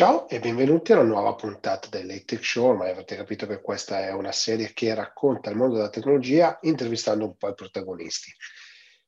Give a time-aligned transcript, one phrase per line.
[0.00, 2.68] Ciao e benvenuti a una nuova puntata dell'Ethic Show.
[2.68, 7.26] Ormai avrete capito che questa è una serie che racconta il mondo della tecnologia intervistando
[7.26, 8.32] un po' i protagonisti.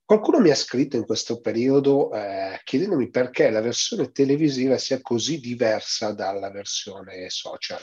[0.05, 5.39] Qualcuno mi ha scritto in questo periodo eh, chiedendomi perché la versione televisiva sia così
[5.39, 7.79] diversa dalla versione social.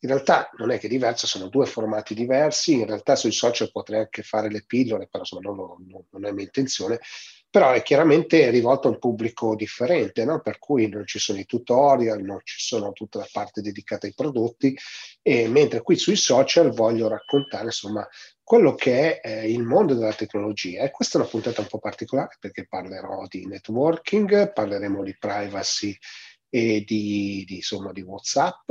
[0.00, 2.72] In realtà non è che diversa, sono due formati diversi.
[2.72, 6.32] In realtà sui social potrei anche fare le pillole, però insomma non, non, non è
[6.32, 6.98] mia intenzione
[7.50, 10.40] però è chiaramente rivolto a un pubblico differente, no?
[10.40, 14.14] per cui non ci sono i tutorial, non ci sono tutta la parte dedicata ai
[14.14, 14.76] prodotti,
[15.22, 18.06] e mentre qui sui social voglio raccontare insomma
[18.42, 20.82] quello che è eh, il mondo della tecnologia.
[20.82, 25.96] E questa è una puntata un po' particolare perché parlerò di networking, parleremo di privacy
[26.50, 28.70] e di, di, insomma, di WhatsApp,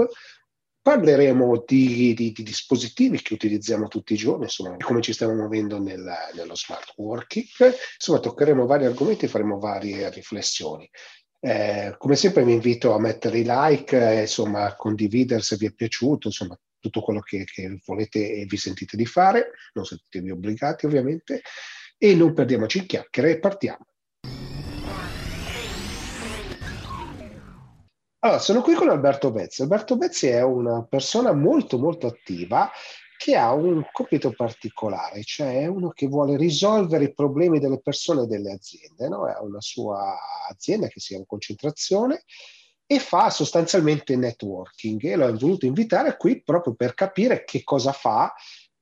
[0.87, 5.81] Parleremo di, di, di, dispositivi che utilizziamo tutti i giorni, insomma, come ci stiamo muovendo
[5.81, 7.45] nel, nello smart working.
[7.95, 10.89] Insomma, toccheremo vari argomenti e faremo varie riflessioni.
[11.41, 15.65] Eh, come sempre vi invito a mettere i like, eh, insomma, a condividere se vi
[15.65, 20.31] è piaciuto, insomma, tutto quello che, che volete e vi sentite di fare, non sentitevi
[20.31, 21.41] obbligati ovviamente,
[21.97, 23.87] e non perdiamoci in chiacchiere e partiamo.
[28.19, 29.61] Allora, sono qui con Alberto Bezzi.
[29.61, 32.69] Alberto Bezzi è una persona molto molto attiva
[33.17, 38.23] che ha un compito particolare, cioè è uno che vuole risolvere i problemi delle persone
[38.23, 39.07] e delle aziende.
[39.07, 39.25] No?
[39.25, 40.15] Ha una sua
[40.49, 42.23] azienda che si chiama Concentrazione
[42.87, 48.33] e fa sostanzialmente networking e l'ho voluto invitare qui proprio per capire che cosa fa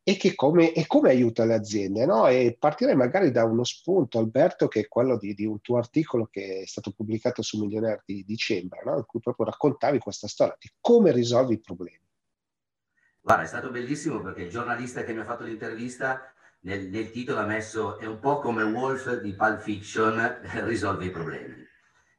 [0.08, 2.06] e, che come, e come aiuta le aziende.
[2.06, 2.28] No?
[2.28, 6.28] E partirei magari da uno spunto, Alberto, che è quello di, di un tuo articolo
[6.28, 8.98] che è stato pubblicato su Milionaire di dicembre, no?
[8.98, 12.04] in cui proprio raccontavi questa storia di come risolvi i problemi.
[13.20, 17.40] Guarda, è stato bellissimo perché il giornalista che mi ha fatto l'intervista nel, nel titolo
[17.40, 21.66] ha messo è un po' come Wolf di Pulp Fiction risolve i problemi.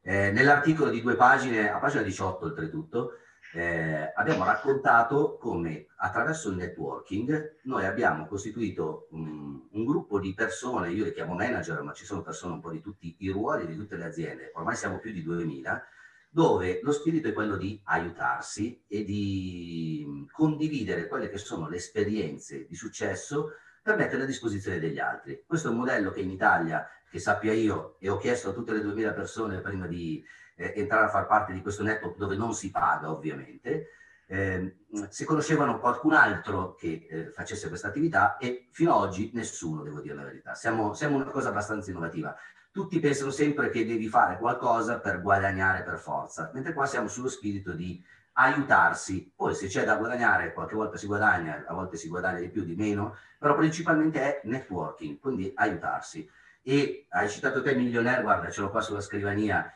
[0.01, 3.11] Eh, nell'articolo di due pagine, a pagina 18 oltretutto,
[3.57, 10.91] eh, abbiamo raccontato come attraverso il networking noi abbiamo costituito um, un gruppo di persone,
[10.91, 13.75] io le chiamo manager, ma ci sono persone un po' di tutti i ruoli di
[13.75, 15.83] tutte le aziende, ormai siamo più di 2000,
[16.29, 21.77] dove lo spirito è quello di aiutarsi e di mm, condividere quelle che sono le
[21.77, 25.43] esperienze di successo per metterle a disposizione degli altri.
[25.47, 28.73] Questo è un modello che in Italia, che sappia io, e ho chiesto a tutte
[28.73, 30.23] le 2000 persone prima di
[30.57, 33.91] eh, entrare a far parte di questo network dove non si paga ovviamente,
[34.29, 34.75] eh,
[35.07, 40.01] se conoscevano qualcun altro che eh, facesse questa attività e fino ad oggi nessuno, devo
[40.01, 40.53] dire la verità.
[40.53, 42.35] Siamo, siamo una cosa abbastanza innovativa.
[42.71, 47.29] Tutti pensano sempre che devi fare qualcosa per guadagnare per forza, mentre qua siamo sullo
[47.29, 48.03] spirito di
[48.33, 49.31] aiutarsi.
[49.33, 52.63] Poi se c'è da guadagnare, qualche volta si guadagna, a volte si guadagna di più,
[52.63, 56.29] di meno, però principalmente è networking, quindi aiutarsi.
[56.61, 59.71] E hai citato te milionaire, guarda, ce l'ho qua sulla scrivania,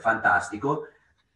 [0.00, 0.88] fantastico.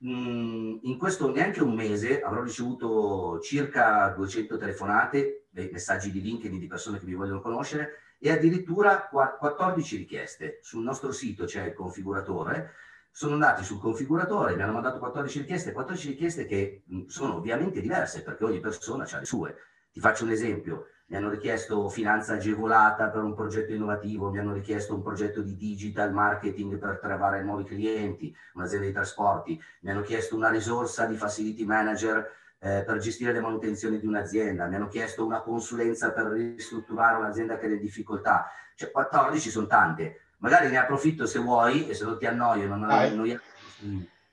[0.05, 6.67] Mm, in questo neanche un mese avrò ricevuto circa 200 telefonate, messaggi di LinkedIn di
[6.67, 10.59] persone che mi vogliono conoscere e addirittura 14 richieste.
[10.63, 12.73] Sul nostro sito c'è il configuratore.
[13.11, 17.81] Sono andati sul configuratore, mi hanno mandato 14 richieste, 14 richieste che mm, sono ovviamente
[17.81, 19.57] diverse perché ogni persona ha le sue.
[19.93, 24.53] Ti faccio un esempio mi hanno richiesto finanza agevolata per un progetto innovativo, mi hanno
[24.53, 30.01] richiesto un progetto di digital marketing per trovare nuovi clienti, un'azienda di trasporti, mi hanno
[30.01, 34.89] chiesto una risorsa di facility manager eh, per gestire le manutenzioni di un'azienda, mi hanno
[34.89, 40.69] chiesto una consulenza per ristrutturare un'azienda che è in difficoltà, cioè 14 sono tante, magari
[40.69, 43.41] ne approfitto se vuoi e se non ti annoio, non annoiamo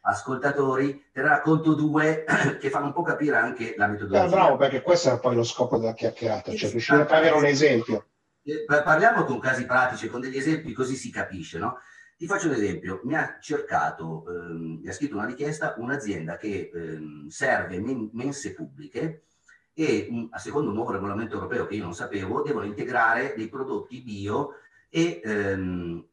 [0.01, 2.23] ascoltatori, te ne racconto due
[2.59, 4.25] che fanno un po' capire anche la metodologia.
[4.25, 7.45] Eh, bravo, perché questo è poi lo scopo della chiacchierata, cioè riuscire a fare un
[7.45, 8.07] esempio.
[8.43, 11.77] Eh, parliamo con casi pratici, con degli esempi, così si capisce, no?
[12.17, 16.71] Ti faccio un esempio, mi ha cercato, ehm, mi ha scritto una richiesta un'azienda che
[16.73, 19.23] ehm, serve men- mense pubbliche
[19.73, 23.49] e un, a secondo un nuovo regolamento europeo che io non sapevo, devono integrare dei
[23.49, 24.55] prodotti bio
[24.89, 26.05] e, ehm,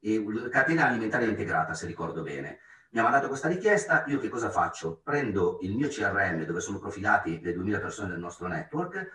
[0.00, 2.58] e catena alimentare integrata, se ricordo bene
[2.90, 5.00] mi ha mandato questa richiesta, io che cosa faccio?
[5.04, 9.10] Prendo il mio CRM dove sono profilati le 2000 persone del nostro network,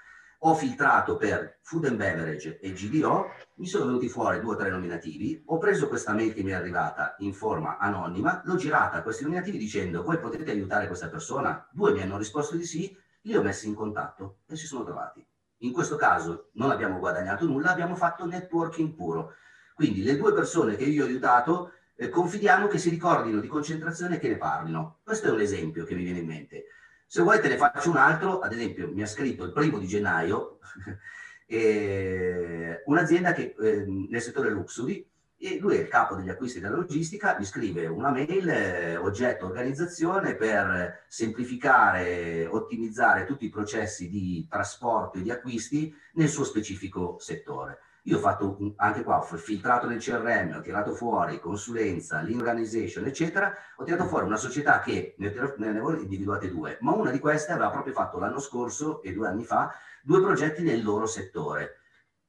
[0.45, 4.69] ho filtrato per food and beverage e GDO, mi sono venuti fuori due o tre
[4.69, 9.01] nominativi, ho preso questa mail che mi è arrivata in forma anonima, l'ho girata a
[9.01, 11.67] questi nominativi dicendo voi potete aiutare questa persona?
[11.71, 15.25] Due mi hanno risposto di sì, li ho messi in contatto e si sono trovati.
[15.59, 19.35] In questo caso non abbiamo guadagnato nulla, abbiamo fatto networking puro.
[19.73, 24.15] Quindi le due persone che io ho aiutato eh, confidiamo che si ricordino di concentrazione
[24.15, 24.99] e che ne parlino.
[25.03, 26.65] Questo è un esempio che mi viene in mente.
[27.05, 29.87] Se vuoi te ne faccio un altro, ad esempio mi ha scritto il primo di
[29.87, 30.59] gennaio
[31.45, 35.07] eh, un'azienda che, eh, nel settore luxury
[35.37, 39.45] e lui è il capo degli acquisti della logistica, mi scrive una mail eh, oggetto
[39.45, 47.17] organizzazione per semplificare, ottimizzare tutti i processi di trasporto e di acquisti nel suo specifico
[47.19, 47.79] settore.
[48.03, 53.53] Io ho fatto anche qua, ho filtrato nel CRM, ho tirato fuori consulenza, l'organization, eccetera,
[53.77, 57.53] ho tirato fuori una società che ne, ne avevo individuate due, ma una di queste
[57.53, 61.77] aveva proprio fatto l'anno scorso e due anni fa due progetti nel loro settore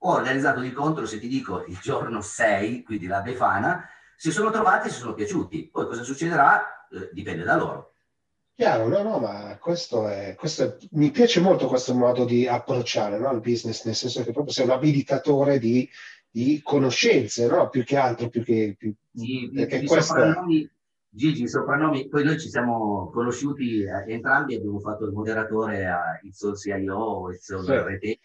[0.06, 4.88] ho organizzato l'incontro, se ti dico, il giorno 6, quindi la Befana, si sono trovati
[4.88, 5.70] e si sono piaciuti.
[5.70, 7.93] Poi cosa succederà eh, dipende da loro.
[8.56, 13.18] Chiaro, no, no, ma questo è, questo è, mi piace molto questo modo di approcciare
[13.18, 15.88] no, il business, nel senso che proprio sei un abilitatore di,
[16.30, 17.68] di conoscenze, no?
[17.68, 18.76] più che altro, più che...
[18.78, 20.14] Più, sì, perché i questo...
[20.14, 20.70] soprannomi,
[21.08, 26.54] Gigi, soprannomi, poi noi ci siamo conosciuti eh, entrambi, abbiamo fatto il moderatore a All
[26.54, 27.54] CIO, All sì.
[27.56, 28.18] RT,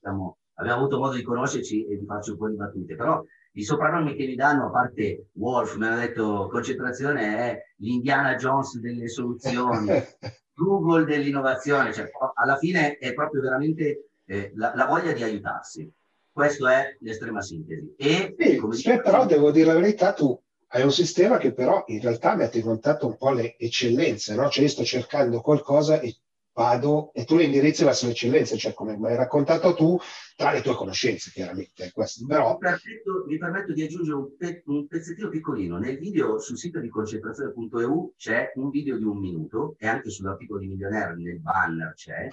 [0.00, 3.22] abbiamo avuto modo di conoscerci e di farci un po' di battute, però
[3.56, 8.78] i soprannomi che mi danno, a parte Wolf, mi hanno detto concentrazione è l'Indiana Jones
[8.78, 9.88] delle soluzioni,
[10.54, 15.90] Google dell'innovazione, cioè alla fine è proprio veramente eh, la, la, voglia di aiutarsi.
[16.30, 17.94] Questo è l'estrema sintesi.
[17.96, 20.38] E, sì, come sì, però devo dire la verità, tu
[20.68, 24.50] hai un sistema che però in realtà mette in contatto un po' le eccellenze, no?
[24.50, 26.14] Cioè io sto cercando qualcosa e
[26.56, 29.98] vado e tu le indirizzi verso l'eccellenza, cioè come mi hai raccontato tu,
[30.34, 31.90] tra le tue conoscenze chiaramente.
[31.92, 32.52] Questo, però...
[32.52, 35.76] mi, permetto, mi, permetto, di aggiungere un, pe- un, pezzettino piccolino.
[35.76, 40.60] Nel video sul sito di concentrazione.eu c'è un video di un minuto e anche sull'articolo
[40.60, 42.26] di Milionaire nel banner c'è.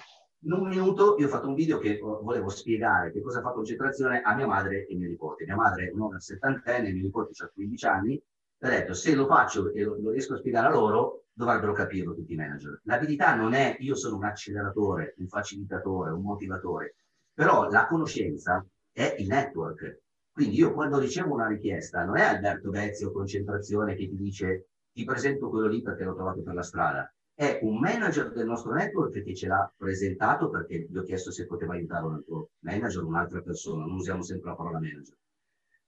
[0.44, 4.22] In un minuto io ho fatto un video che volevo spiegare che cosa fa concentrazione
[4.22, 5.44] a mia madre e mio nipote.
[5.44, 8.22] Mia madre è un'ora settantenne, mio nipote ha 15 anni.
[8.60, 12.32] Ho detto, se lo faccio e lo riesco a spiegare a loro, dovrebbero capirlo tutti
[12.32, 12.80] i manager.
[12.84, 16.94] L'abilità non è io sono un acceleratore, un facilitatore, un motivatore,
[17.32, 20.02] però la conoscenza è il network.
[20.32, 24.68] Quindi io quando ricevo una richiesta, non è Alberto Vezzi o concentrazione che ti dice
[24.92, 28.72] ti presento quello lì perché l'ho trovato per la strada, è un manager del nostro
[28.72, 33.02] network che ce l'ha presentato perché gli ho chiesto se poteva aiutare un altro manager,
[33.02, 35.16] un'altra persona, non usiamo sempre la parola manager.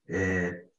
[0.05, 0.71] Eh,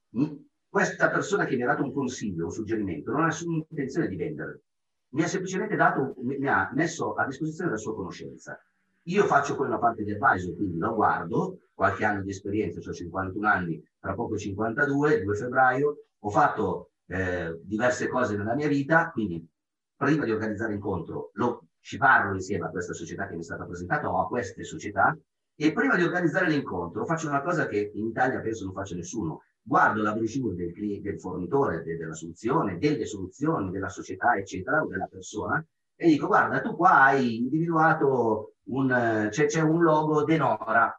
[0.70, 4.16] questa persona che mi ha dato un consiglio, un suggerimento, non ha nessuna intenzione di
[4.16, 4.62] vendere.
[5.10, 8.60] Mi ha semplicemente dato, mi ha messo a disposizione la sua conoscenza.
[9.04, 13.48] Io faccio quella parte di advisor, quindi lo guardo, qualche anno di esperienza, ho 51
[13.48, 19.48] anni, tra poco 52, 2 febbraio, ho fatto eh, diverse cose nella mia vita, quindi
[19.96, 23.66] prima di organizzare l'incontro lo, ci parlo insieme a questa società che mi è stata
[23.66, 25.18] presentata o a queste società
[25.56, 29.44] e prima di organizzare l'incontro faccio una cosa che in Italia penso non faccia nessuno,
[29.68, 34.88] guardo la brochure del, del fornitore, de, della soluzione, delle soluzioni, della società, eccetera, o
[34.88, 35.64] della persona,
[35.96, 40.98] e dico, guarda, tu qua hai individuato un, c'è, c'è un logo Denora.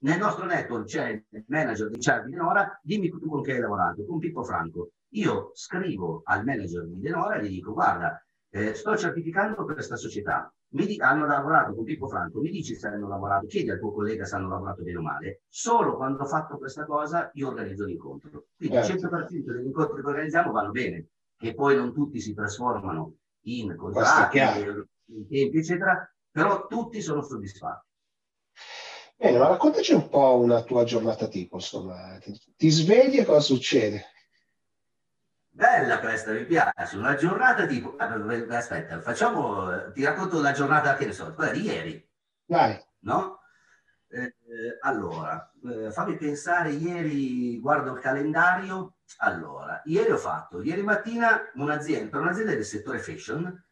[0.00, 4.04] Nel nostro network c'è il manager di Charlie Denora, dimmi tu con che hai lavorato,
[4.04, 4.90] con Pippo Franco.
[5.14, 10.52] Io scrivo al manager di Denora e gli dico, guarda, eh, sto certificando questa società,
[10.72, 14.24] mi hanno lavorato con Pippo Franco, mi dici se hanno lavorato, chiedi al tuo collega
[14.24, 15.42] se hanno lavorato bene o male.
[15.48, 18.46] Solo quando ho fatto questa cosa io organizzo l'incontro.
[18.56, 23.16] Quindi il 100% degli incontri che organizziamo vanno bene, che poi non tutti si trasformano
[23.46, 27.90] in contratti, in tempi, eccetera, però tutti sono soddisfatti.
[29.16, 33.40] Bene, ma raccontaci un po' una tua giornata tipo, insomma, ti, ti svegli e cosa
[33.40, 34.06] succede?
[35.54, 36.96] Bella questa, mi piace.
[36.96, 37.94] Una giornata tipo.
[37.96, 39.92] Aspetta, facciamo.
[39.92, 42.10] Ti racconto la giornata che ne so, quella di ieri.
[42.46, 42.82] Vai.
[43.00, 43.40] No?
[44.08, 44.34] Eh,
[44.80, 48.96] allora, eh, fammi pensare, ieri guardo il calendario.
[49.18, 53.64] Allora, ieri ho fatto, ieri mattina, un'azienda, per un'azienda del settore fashion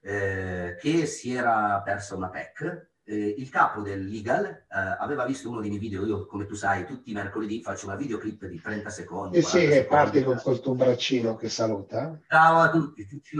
[0.00, 5.50] eh, che si era persa una PEC eh, il capo del legal eh, aveva visto
[5.50, 8.60] uno dei miei video, io come tu sai tutti i mercoledì faccio una videoclip di
[8.60, 9.36] 30 secondi.
[9.38, 12.18] E sì, che parti con quel tuo braccino che saluta.
[12.28, 13.36] Ciao a tutti, tutti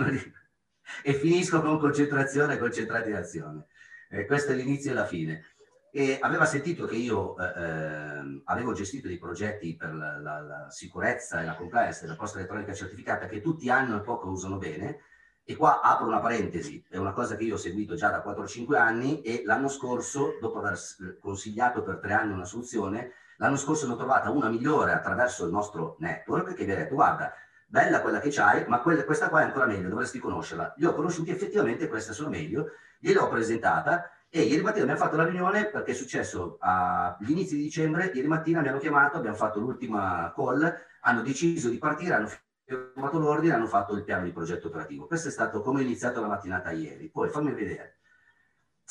[1.03, 3.67] e finisco con concentrazione, concentrati in azione.
[4.11, 5.45] Eh, questo è l'inizio e la fine.
[5.91, 10.71] E aveva sentito che io eh, ehm, avevo gestito dei progetti per la, la, la
[10.71, 14.99] sicurezza e la compliance della posta elettronica certificata che tutti hanno e poco usano bene
[15.45, 18.77] e qua apro una parentesi, è una cosa che io ho seguito già da 4-5
[18.77, 20.79] anni e l'anno scorso, dopo aver
[21.21, 25.53] consigliato per tre anni una soluzione, l'anno scorso ne ho trovata una migliore attraverso il
[25.53, 27.33] nostro network che mi ha detto guarda,
[27.67, 30.75] bella quella che c'hai, ma quella, questa qua è ancora meglio, dovresti conoscerla.
[30.77, 35.25] Li ho conosciuti effettivamente, queste sono meglio, gliel'ho presentata e ieri mattina abbiamo fatto la
[35.25, 40.33] riunione perché è successo all'inizio di dicembre, ieri mattina mi hanno chiamato, abbiamo fatto l'ultima
[40.35, 42.29] call, hanno deciso di partire, hanno
[42.65, 45.07] firmato l'ordine hanno fatto il piano di progetto operativo.
[45.07, 47.11] Questo è stato come è iniziato la mattinata ieri.
[47.11, 48.01] Poi fammi vedere.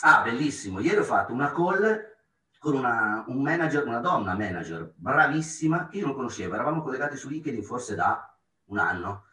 [0.01, 0.79] Ah, bellissimo.
[0.79, 2.11] Ieri ho fatto una call
[2.59, 7.27] con una, un manager, una donna manager bravissima che io non conoscevo, eravamo collegati su
[7.27, 9.25] LinkedIn forse da un anno.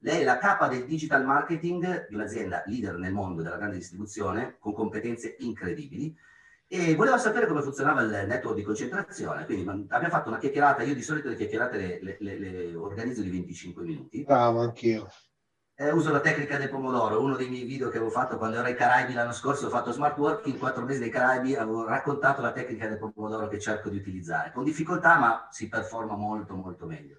[0.00, 4.56] Lei è la capa del digital marketing di un'azienda leader nel mondo della grande distribuzione,
[4.60, 6.16] con competenze incredibili,
[6.68, 9.44] e voleva sapere come funzionava il network di concentrazione.
[9.44, 13.22] Quindi abbiamo fatto una chiacchierata, io di solito le chiacchierate le, le, le, le organizzo
[13.22, 14.24] di 25 minuti.
[14.24, 15.08] Bravo, anch'io
[15.78, 18.66] eh, uso la tecnica del pomodoro, uno dei miei video che avevo fatto quando ero
[18.66, 22.52] ai Caraibi l'anno scorso, ho fatto smart working, quattro mesi dei Caraibi, avevo raccontato la
[22.52, 27.18] tecnica del pomodoro che cerco di utilizzare, con difficoltà ma si performa molto molto meglio.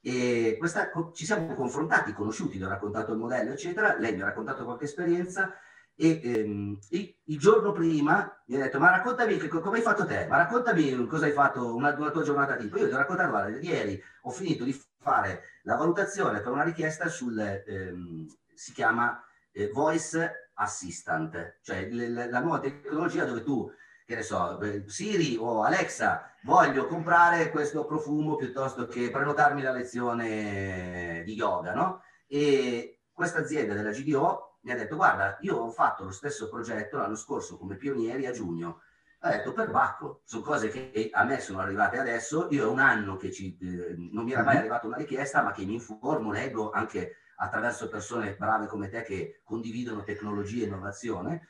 [0.00, 4.26] E questa, ci siamo confrontati, conosciuti, le ho raccontato il modello, eccetera, lei mi ha
[4.26, 5.52] raccontato qualche esperienza
[6.00, 10.26] e ehm, il, giorno prima mi ha detto ma raccontami che, come hai fatto te,
[10.28, 12.78] ma raccontami cosa hai fatto una, una tua giornata tipo.
[12.78, 17.08] Io ti ho raccontato, guarda, ieri ho finito di fare la valutazione per una richiesta
[17.08, 23.68] sul, ehm, si chiama eh, Voice Assistant, cioè l- la nuova tecnologia dove tu,
[24.06, 31.24] che ne so, Siri o Alexa, voglio comprare questo profumo piuttosto che prenotarmi la lezione
[31.24, 32.02] di yoga, no?
[32.28, 36.98] E questa azienda della GDO mi ha detto, guarda, io ho fatto lo stesso progetto
[36.98, 38.80] l'anno scorso come pionieri a giugno,
[39.20, 42.78] ha detto per Bacco, sono cose che a me sono arrivate adesso, io è un
[42.78, 44.60] anno che ci, eh, non mi era mai mhm.
[44.60, 49.40] arrivata una richiesta, ma che mi informo, leggo anche attraverso persone brave come te che
[49.44, 51.48] condividono tecnologia e innovazione.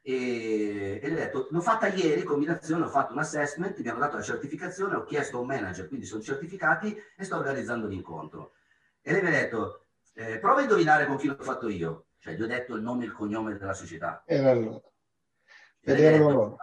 [0.00, 4.00] E, e le ho detto, l'ho fatta ieri, combinazione, ho fatto un assessment, mi hanno
[4.00, 8.52] dato la certificazione, ho chiesto a un manager, quindi sono certificati e sto organizzando l'incontro.
[9.00, 12.06] E lei mi ha detto, eh, prova a indovinare con chi l'ho fatto io.
[12.24, 14.22] Cioè, gli ho detto il nome e il cognome della società.
[14.24, 14.40] E
[16.16, 16.56] loro.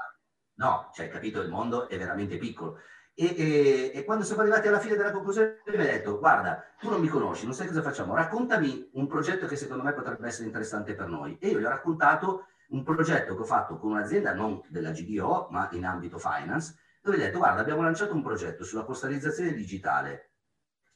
[0.55, 2.79] No, cioè, capito, il mondo è veramente piccolo.
[3.13, 6.89] E, e, e, quando siamo arrivati alla fine della conclusione mi ha detto, guarda, tu
[6.89, 10.47] non mi conosci, non sai cosa facciamo, raccontami un progetto che secondo me potrebbe essere
[10.47, 11.37] interessante per noi.
[11.39, 15.49] E io gli ho raccontato un progetto che ho fatto con un'azienda non della GDO,
[15.51, 20.30] ma in ambito finance, dove ho detto, guarda, abbiamo lanciato un progetto sulla postalizzazione digitale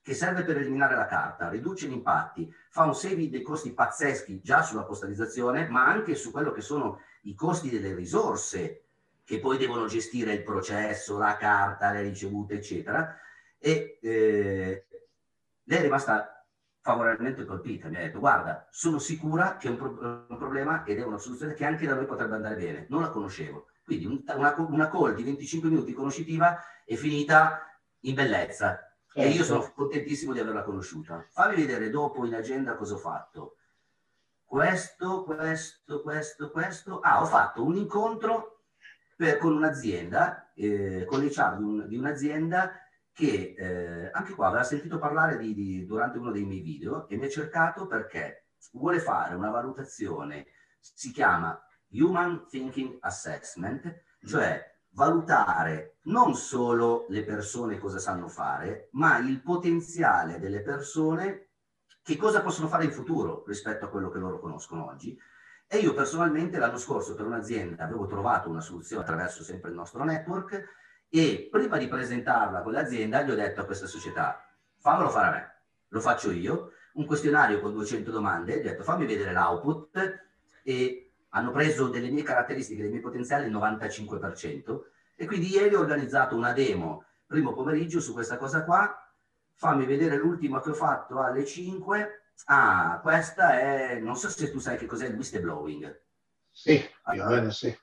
[0.06, 4.40] che serve per eliminare la carta, riduce gli impatti, fa un saving dei costi pazzeschi
[4.40, 8.84] già sulla postalizzazione, ma anche su quello che sono i costi delle risorse
[9.24, 13.18] che poi devono gestire il processo, la carta, le ricevute, eccetera.
[13.58, 14.86] E eh,
[15.64, 16.46] lei è rimasta
[16.82, 21.00] favorevolmente colpita, mi ha detto guarda, sono sicura che è un, pro- un, problema ed
[21.00, 23.70] è una soluzione che anche da noi potrebbe andare bene, non la conoscevo.
[23.84, 28.85] Quindi un, una, una call di 25 minuti conoscitiva è finita in bellezza
[29.18, 31.26] e io sono contentissimo di averla conosciuta.
[31.30, 33.56] Fammi vedere dopo in agenda cosa ho fatto.
[34.44, 37.00] Questo, questo, questo, questo.
[37.00, 38.64] Ah, ho fatto un incontro
[39.16, 42.74] per, con un'azienda, eh, con l'HR di, un, di un'azienda
[43.14, 47.16] che eh, anche qua aveva sentito parlare di, di, durante uno dei miei video e
[47.16, 51.58] mi ha cercato perché vuole fare una valutazione, si chiama
[51.92, 60.40] Human Thinking Assessment, cioè valutare non solo le persone cosa sanno fare, ma il potenziale
[60.40, 61.48] delle persone
[62.02, 65.18] che cosa possono fare in futuro rispetto a quello che loro conoscono oggi.
[65.68, 70.04] E io personalmente l'anno scorso per un'azienda avevo trovato una soluzione attraverso sempre il nostro
[70.04, 70.64] network
[71.10, 74.48] e prima di presentarla con l'azienda gli ho detto a questa società,
[74.78, 75.54] fammelo fare a me,
[75.90, 80.24] lo faccio io, un questionario con 200 domande, gli ho detto fammi vedere l'output.
[80.64, 81.05] E
[81.36, 84.80] hanno preso delle mie caratteristiche, dei miei potenziali il 95%
[85.16, 88.94] e quindi ieri ho organizzato una demo primo pomeriggio su questa cosa qua,
[89.54, 94.60] fammi vedere l'ultima che ho fatto alle 5 Ah, questa è, non so se tu
[94.60, 96.02] sai che cos'è il whistleblowing.
[96.52, 97.76] Sì, meno sì.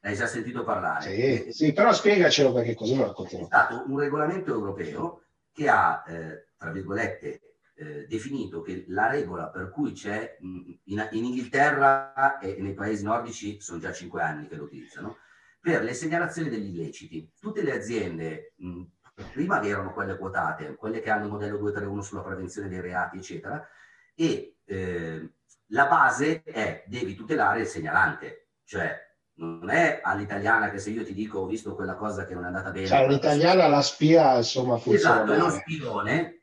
[0.00, 1.02] Hai già sentito parlare?
[1.02, 3.44] Sì, sì però spiegacelo perché così lo raccontiamo.
[3.44, 7.40] È stato un regolamento europeo che ha, eh, tra virgolette,
[7.80, 13.58] eh, definito che la regola per cui c'è in, in, Inghilterra e nei paesi nordici
[13.58, 15.16] sono già cinque anni che lo utilizzano,
[15.58, 17.32] per le segnalazioni degli illeciti.
[17.40, 18.82] Tutte le aziende, mh,
[19.32, 23.16] prima che erano quelle quotate, quelle che hanno il modello 231 sulla prevenzione dei reati,
[23.16, 23.66] eccetera,
[24.14, 25.32] e eh,
[25.68, 28.94] la base è devi tutelare il segnalante, cioè
[29.36, 32.48] non è all'italiana che se io ti dico ho visto quella cosa che non è
[32.48, 32.86] andata bene.
[32.86, 35.22] Cioè, l'italiana la spia insomma funziona.
[35.22, 36.39] Esatto, è lo spione,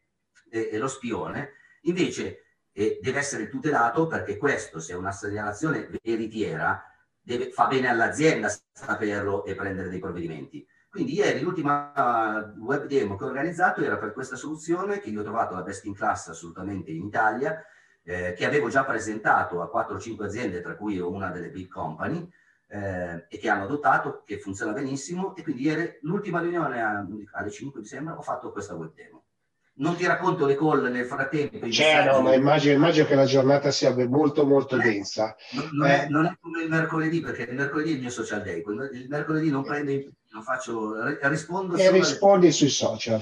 [0.50, 2.44] è lo spione, invece
[2.78, 6.84] eh, deve essere tutelato perché questo, se è una segnalazione veritiera,
[7.20, 10.66] deve, fa bene all'azienda saperlo e prendere dei provvedimenti.
[10.90, 15.24] Quindi ieri l'ultima web demo che ho organizzato era per questa soluzione che io ho
[15.24, 17.62] trovato la best in class assolutamente in Italia,
[18.04, 22.32] eh, che avevo già presentato a 4-5 aziende, tra cui una delle big company,
[22.68, 25.36] eh, e che hanno adottato, che funziona benissimo.
[25.36, 26.82] E quindi ieri, l'ultima riunione
[27.32, 29.17] alle 5 mi sembra, ho fatto questa web demo
[29.78, 31.70] non ti racconto le call nel frattempo.
[31.70, 35.36] Certo, ma immagino, immagino, che la giornata sia molto molto non densa.
[35.52, 36.04] Non, non, eh.
[36.04, 39.08] è, non, è, come il mercoledì, perché il mercoledì è il mio social day, il
[39.10, 39.92] mercoledì non prendo
[40.32, 40.94] non faccio,
[41.28, 42.54] rispondo e rispondi alle...
[42.54, 43.22] sui social.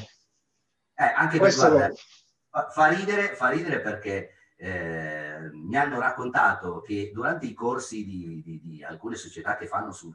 [0.97, 7.11] Eh, anche Questo per, guarda, fa, ridere, fa ridere perché eh, mi hanno raccontato che
[7.13, 10.13] durante i corsi di, di, di, alcune società che fanno su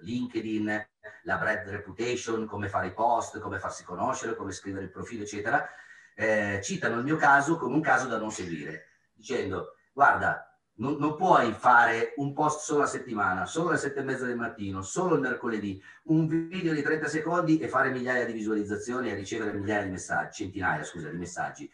[0.00, 0.88] LinkedIn,
[1.24, 5.66] la brand reputation, come fare i post, come farsi conoscere, come scrivere il profilo, eccetera,
[6.14, 11.14] eh, citano il mio caso come un caso da non seguire, dicendo guarda, non, non,
[11.16, 15.14] puoi fare un post solo a settimana, solo alle sette e mezza del mattino, solo
[15.14, 19.84] il mercoledì, un video di 30 secondi e fare migliaia di visualizzazioni e ricevere migliaia
[19.84, 21.70] di messaggi, centinaia, scusa, di messaggi.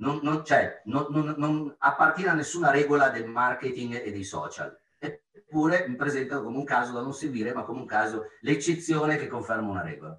[0.00, 4.76] Non, non, cioè, non, non, appartiene a nessuna regola del marketing e dei social.
[4.98, 9.28] Eppure mi presentano come un caso da non seguire, ma come un caso, l'eccezione che
[9.28, 10.18] conferma una regola.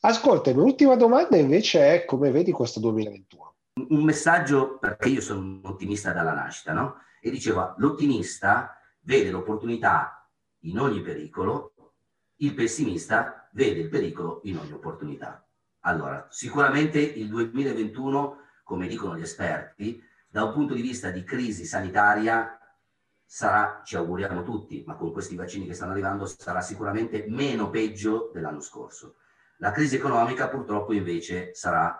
[0.00, 3.54] Ascolta, l'ultima domanda invece è come vedi questo 2021?
[3.88, 6.96] Un messaggio, perché io sono un ottimista dalla nascita, no?
[7.20, 10.28] e diceva l'ottimista vede l'opportunità
[10.60, 11.74] in ogni pericolo,
[12.36, 15.44] il pessimista vede il pericolo in ogni opportunità.
[15.80, 18.36] Allora, sicuramente il 2021,
[18.68, 19.98] come dicono gli esperti,
[20.28, 22.60] da un punto di vista di crisi sanitaria
[23.24, 28.30] sarà, ci auguriamo tutti, ma con questi vaccini che stanno arrivando, sarà sicuramente meno peggio
[28.30, 29.14] dell'anno scorso.
[29.56, 31.98] La crisi economica purtroppo invece sarà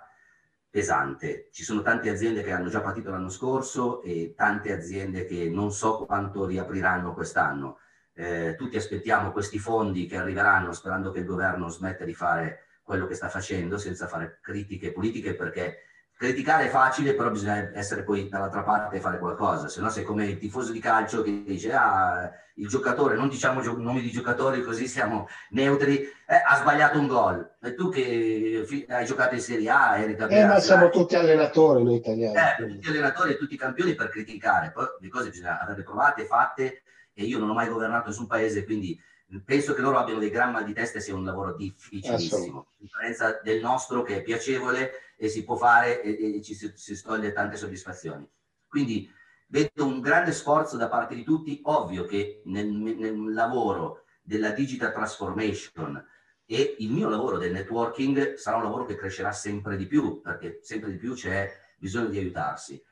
[0.68, 1.48] pesante.
[1.52, 5.72] Ci sono tante aziende che hanno già partito l'anno scorso e tante aziende che non
[5.72, 7.78] so quanto riapriranno quest'anno.
[8.12, 13.06] Eh, tutti aspettiamo questi fondi che arriveranno sperando che il governo smetta di fare quello
[13.06, 15.87] che sta facendo senza fare critiche politiche perché
[16.18, 20.02] criticare è facile, però bisogna essere poi dall'altra parte e fare qualcosa, se no sei
[20.02, 24.10] come il tifoso di calcio che dice ah, il giocatore, non diciamo gio- nomi di
[24.10, 27.58] giocatori così siamo neutri, eh, ha sbagliato un gol.
[27.62, 30.42] E tu che hai giocato in Serie A, eri campione.
[30.42, 32.36] Eh, ma siamo tutti allenatori noi italiani.
[32.36, 36.82] Eh, tutti allenatori e tutti campioni per criticare, poi le cose bisogna averle provate, fatte,
[37.14, 39.00] e io non ho mai governato nessun paese, quindi
[39.44, 42.74] penso che loro abbiano dei gran mal di testa e sia un lavoro difficilissimo, a
[42.76, 47.02] differenza del nostro che è piacevole e si può fare e, e ci si, si
[47.02, 48.26] toglie tante soddisfazioni.
[48.68, 49.10] Quindi
[49.48, 54.92] vedo un grande sforzo da parte di tutti, ovvio che nel, nel lavoro della digital
[54.92, 56.02] transformation
[56.46, 60.60] e il mio lavoro del networking sarà un lavoro che crescerà sempre di più, perché
[60.62, 62.82] sempre di più c'è bisogno di aiutarsi.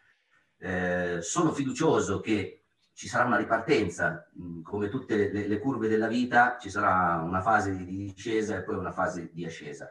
[0.59, 4.27] Eh, sono fiducioso che ci sarà una ripartenza,
[4.63, 8.77] come tutte le, le, curve della vita, ci sarà una fase di discesa e poi
[8.77, 9.89] una fase di ascesa.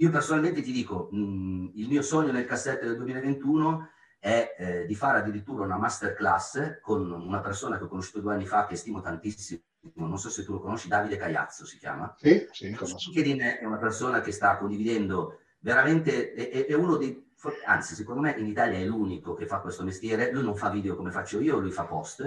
[0.00, 4.94] Io personalmente ti dico, mh, il mio sogno nel cassetto del 2021 è eh, di
[4.94, 9.00] fare addirittura una masterclass con una persona che ho conosciuto due anni fa, che stimo
[9.00, 9.60] tantissimo,
[9.94, 12.12] non so se tu lo conosci, Davide Cagliazzo si chiama.
[12.16, 13.10] Sì, sì, conosco.
[13.10, 17.26] LinkedIn è una persona che sta condividendo veramente, è, è uno dei
[17.66, 20.96] anzi secondo me in Italia è l'unico che fa questo mestiere, lui non fa video
[20.96, 22.24] come faccio io, lui fa post,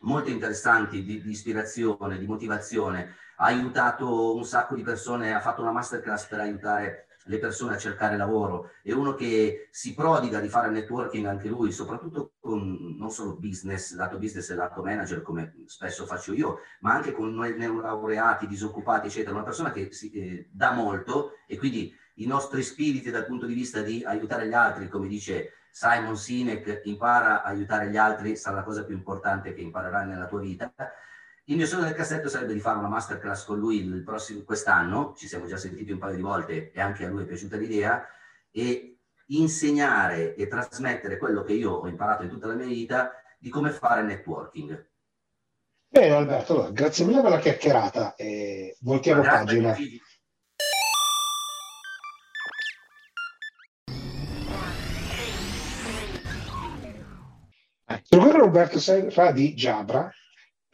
[0.00, 5.62] molto interessanti di, di, ispirazione, di motivazione, ha aiutato un sacco di persone, ha fatto
[5.62, 10.48] una masterclass per aiutare le persone a cercare lavoro, è uno che si prodiga di
[10.48, 15.54] fare networking anche lui, soprattutto con non solo business, lato business e lato manager come
[15.66, 20.70] spesso faccio io, ma anche con neolaureati, disoccupati, eccetera, una persona che si, eh, dà
[20.70, 25.08] molto e quindi i nostri spiriti dal punto di vista di aiutare gli altri, come
[25.08, 30.06] dice Simon Sinek, impara a aiutare gli altri, sarà la cosa più importante che imparerai
[30.06, 30.72] nella tua vita.
[31.48, 35.14] Il mio sogno del cassetto sarebbe di fare una masterclass con lui il prossimo, quest'anno,
[35.16, 38.04] ci siamo già sentiti un paio di volte e anche a lui è piaciuta l'idea,
[38.50, 43.48] e insegnare e trasmettere quello che io ho imparato in tutta la mia vita di
[43.48, 44.88] come fare networking.
[45.86, 49.76] Bene Alberto, allora, grazie mille per la chiacchierata e voltiamo grazie pagina.
[58.02, 60.12] Sono Roberto Serra di Giabra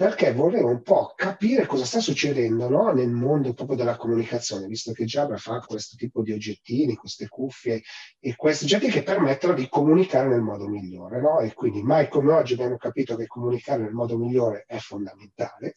[0.02, 2.90] perché volevo un po' capire cosa sta succedendo no?
[2.90, 7.82] nel mondo proprio della comunicazione, visto che Giabra fa questo tipo di oggettini, queste cuffie
[8.18, 11.20] e questi oggetti che permettono di comunicare nel modo migliore.
[11.20, 11.38] No?
[11.38, 15.76] E quindi mai come oggi abbiamo capito che comunicare nel modo migliore è fondamentale.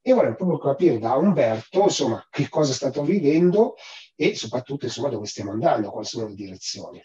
[0.00, 3.74] E volevo proprio capire da Umberto, insomma, che cosa è stato vivendo
[4.14, 7.02] e soprattutto, insomma, dove stiamo andando, quali sono le direzioni.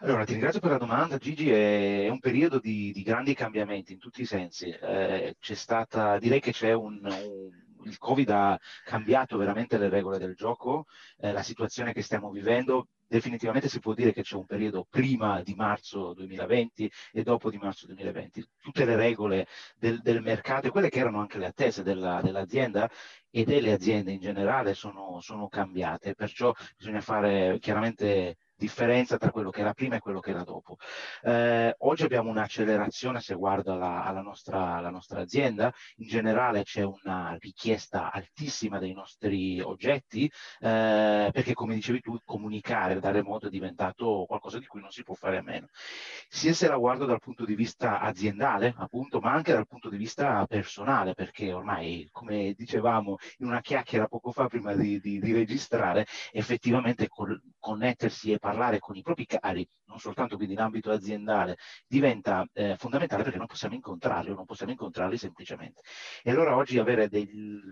[0.00, 1.50] Allora, ti ringrazio per la domanda, Gigi.
[1.50, 4.68] È un periodo di, di grandi cambiamenti in tutti i sensi.
[4.68, 7.50] Eh, c'è stata, direi che c'è un, un,
[7.84, 10.84] il Covid ha cambiato veramente le regole del gioco,
[11.18, 12.88] eh, la situazione che stiamo vivendo.
[13.08, 17.56] Definitivamente si può dire che c'è un periodo prima di marzo 2020 e dopo di
[17.56, 18.46] marzo 2020.
[18.60, 19.46] Tutte le regole
[19.78, 22.90] del, del mercato e quelle che erano anche le attese della, dell'azienda
[23.30, 29.50] e delle aziende in generale sono, sono cambiate, perciò bisogna fare chiaramente differenza tra quello
[29.50, 30.76] che era prima e quello che era dopo.
[31.22, 36.82] Eh, oggi abbiamo un'accelerazione se guardo alla, alla, nostra, alla, nostra, azienda, in generale c'è
[36.82, 40.24] una richiesta altissima dei nostri oggetti,
[40.60, 45.02] eh, perché come dicevi tu, comunicare da remoto è diventato qualcosa di cui non si
[45.02, 45.68] può fare a meno.
[46.28, 49.96] Sia se la guardo dal punto di vista aziendale, appunto, ma anche dal punto di
[49.96, 55.32] vista personale, perché ormai, come dicevamo in una chiacchiera poco fa prima di, di, di
[55.32, 60.90] registrare, effettivamente col, connettersi e parlare con i propri cari, non soltanto quindi in ambito
[60.90, 61.56] aziendale,
[61.86, 65.80] diventa eh, fondamentale perché non possiamo incontrarli o non possiamo incontrarli semplicemente.
[66.22, 67.08] E allora oggi avere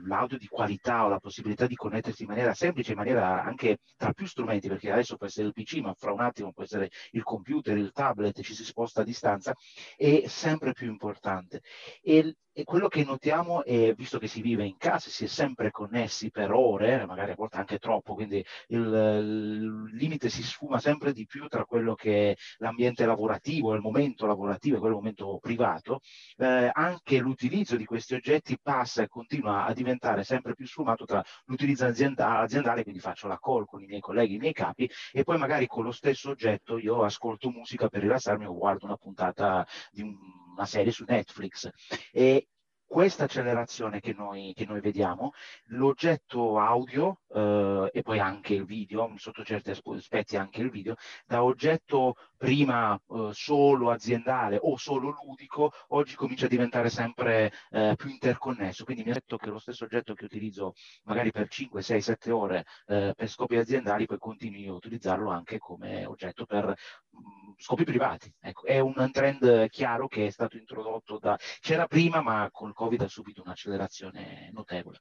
[0.06, 4.12] l'audio di qualità o la possibilità di connettersi in maniera semplice, in maniera anche tra
[4.12, 7.22] più strumenti, perché adesso può essere il PC, ma fra un attimo può essere il
[7.22, 9.54] computer, il tablet, ci si sposta a distanza,
[9.96, 11.60] è sempre più importante.
[12.02, 15.72] E e quello che notiamo è, visto che si vive in casa, si è sempre
[15.72, 21.12] connessi per ore, magari a volte anche troppo, quindi il, il limite si sfuma sempre
[21.12, 26.00] di più tra quello che è l'ambiente lavorativo, il momento lavorativo e quello momento privato,
[26.36, 31.22] eh, anche l'utilizzo di questi oggetti passa e continua a diventare sempre più sfumato tra
[31.46, 35.22] l'utilizzo aziendale, aziendale, quindi faccio la call con i miei colleghi, i miei capi, e
[35.22, 39.66] poi magari con lo stesso oggetto io ascolto musica per rilassarmi o guardo una puntata
[39.90, 40.16] di un
[40.54, 41.68] una serie su Netflix.
[42.12, 42.48] E
[42.94, 45.32] questa accelerazione che noi, che noi vediamo,
[45.70, 50.94] l'oggetto audio eh, e poi anche il video, sotto certi aspetti anche il video,
[51.26, 57.94] da oggetto prima eh, solo aziendale o solo ludico, oggi comincia a diventare sempre eh,
[57.96, 58.84] più interconnesso.
[58.84, 62.30] Quindi mi ha detto che lo stesso oggetto che utilizzo magari per 5, 6, 7
[62.32, 67.52] ore eh, per scopi aziendali, poi continui a utilizzarlo anche come oggetto per mh, mm,
[67.56, 68.30] scopi privati.
[68.38, 71.38] Ecco, è un trend chiaro che è stato introdotto da...
[71.60, 75.00] c'era prima, ma col Covid ha subito un'accelerazione notevole.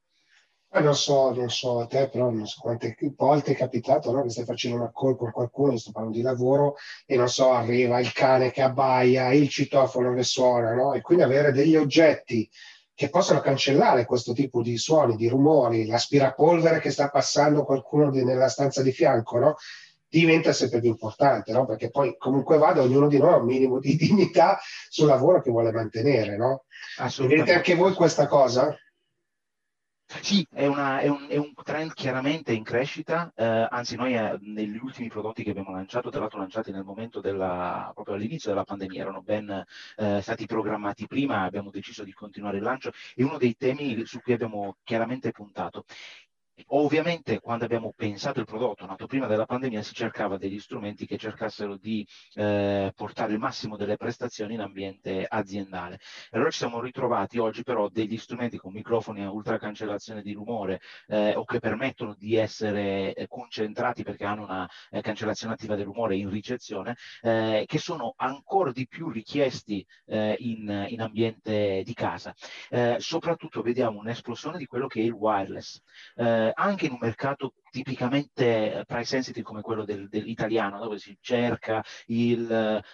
[0.76, 4.24] Eh, non so, non so a te, però non so quante volte è capitato no?
[4.24, 8.00] che stai facendo una call con qualcuno, sto parlando di lavoro, e non so, arriva
[8.00, 10.94] il cane che abbaia, il citofono che suona, no?
[10.94, 12.50] E quindi avere degli oggetti
[12.96, 18.24] che possono cancellare questo tipo di suoni, di rumori, l'aspirapolvere che sta passando qualcuno di,
[18.24, 19.56] nella stanza di fianco, no?
[20.08, 21.66] diventa sempre più importante, no?
[21.66, 24.60] perché poi comunque vada ognuno di noi ha un minimo di dignità
[24.90, 26.36] sul lavoro che vuole mantenere.
[26.36, 26.66] No?
[27.28, 28.76] Vedete anche voi questa cosa?
[30.22, 34.38] Sì, è, una, è, un, è, un, trend chiaramente in crescita, eh, anzi noi eh,
[34.42, 38.64] negli ultimi prodotti che abbiamo lanciato, tra l'altro lanciati nel momento della, proprio all'inizio della
[38.64, 39.66] pandemia, erano ben
[39.98, 44.22] eh, stati programmati prima, abbiamo deciso di continuare il lancio, è uno dei temi su
[44.22, 45.86] cui abbiamo chiaramente puntato.
[46.68, 51.18] Ovviamente quando abbiamo pensato il prodotto nato prima della pandemia si cercava degli strumenti che
[51.18, 55.96] cercassero di eh, portare il massimo delle prestazioni in ambiente aziendale.
[55.96, 60.80] E allora ci siamo ritrovati oggi però degli strumenti con microfoni a ultracancellazione di rumore
[61.08, 65.86] eh, o che permettono di essere eh, concentrati perché hanno una eh, cancellazione attiva del
[65.86, 72.34] rumore in ricezione, eh, che sono ancora di più richiesti in, in, ambiente di casa.
[72.98, 75.82] soprattutto vediamo un'esplosione di quello che è il wireless
[76.48, 81.84] eh, anche in un mercato tipicamente price sensitive come quello del, dell'italiano, dove si cerca
[82.08, 82.52] il,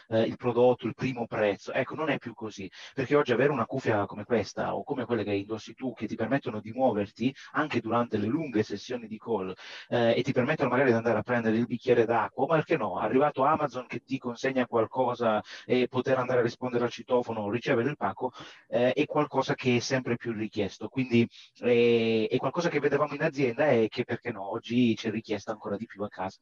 [0.08, 1.74] eh, il, prodotto, il primo prezzo.
[1.74, 5.26] Ecco, non è più così, perché oggi avere una cuffia come questa o come quelle
[5.26, 9.54] che indossi tu, che ti permettono di muoverti anche durante le lunghe sessioni di call
[9.90, 12.98] eh, e ti permettono magari di andare a prendere il bicchiere d'acqua, o perché no,
[12.98, 17.90] arrivato Amazon che ti consegna qualcosa e poter andare a rispondere al citofono o ricevere
[17.90, 18.32] il pacco,
[18.70, 20.88] eh, è qualcosa che è sempre più richiesto.
[20.88, 21.28] Quindi
[21.64, 25.52] eh, è qualcosa che vedevamo in azienda e che perché no, oggi oggi c'è richiesta
[25.52, 26.40] ancora di più a casa.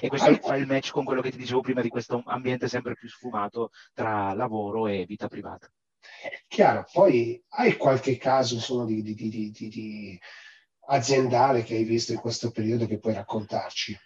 [0.00, 2.94] E questo fa il match con quello che ti dicevo prima di questo ambiente sempre
[2.94, 5.70] più sfumato tra lavoro e vita privata.
[6.46, 10.18] Chiaro, poi hai qualche caso insomma, di, di, di, di
[10.86, 13.96] aziendale che hai visto in questo periodo che puoi raccontarci?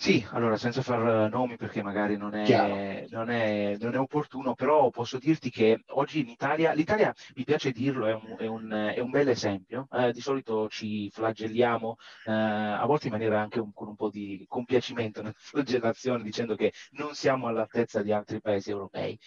[0.00, 4.54] Sì, allora senza far eh, nomi perché magari non è, non, è, non è, opportuno,
[4.54, 8.92] però posso dirti che oggi in Italia, l'Italia mi piace dirlo, è un, è un,
[8.94, 13.58] è un bel esempio, eh, di solito ci flagelliamo, eh, a volte in maniera anche
[13.58, 18.40] un, con un po' di compiacimento nella flagellazione dicendo che non siamo all'altezza di altri
[18.40, 19.18] paesi europei.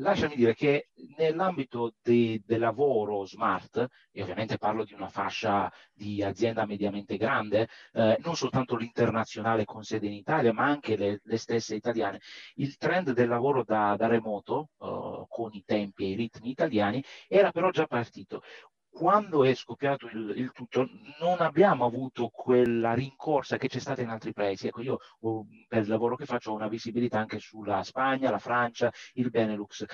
[0.00, 6.64] Lasciami dire che nell'ambito del lavoro smart, e ovviamente parlo di una fascia di azienda
[6.64, 11.74] mediamente grande, eh, non soltanto l'internazionale con sede in Italia, ma anche le, le stesse
[11.74, 12.20] italiane,
[12.54, 17.04] il trend del lavoro da, da remoto, uh, con i tempi e i ritmi italiani,
[17.28, 18.42] era però già partito
[18.90, 20.88] quando è scoppiato il, il, tutto
[21.20, 24.66] non abbiamo avuto quella rincorsa che c'è stata in altri paesi.
[24.66, 28.38] Ecco, io ho, per il lavoro che faccio ho una visibilità anche sulla Spagna, la
[28.38, 29.84] Francia, il Benelux.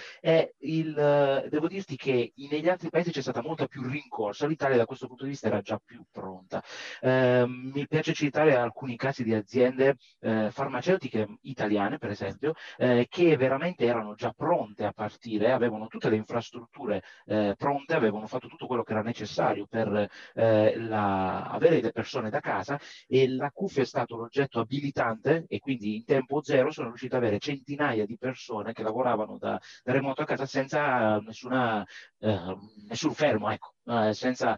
[0.58, 5.06] Il, devo dirti che negli altri paesi c'è stata molta più rincorsa, l'Italia da questo
[5.06, 6.62] punto di vista era già più pronta.
[7.00, 13.36] Eh, mi piace citare alcuni casi di aziende eh, farmaceutiche italiane, per esempio, eh, che
[13.36, 18.66] veramente erano già pronte a partire, avevano tutte le infrastrutture eh, pronte, avevano fatto tutto
[18.66, 23.80] quello che era necessario per eh, la, avere le persone da casa e la CUF
[23.80, 28.16] è stato l'oggetto abilitante e quindi in tempo zero sono riuscito ad avere centinaia di
[28.16, 31.84] persone che lavoravano da, da remoto a casa senza nessuna,
[32.20, 32.56] eh,
[32.88, 34.56] nessun fermo, ecco, eh, senza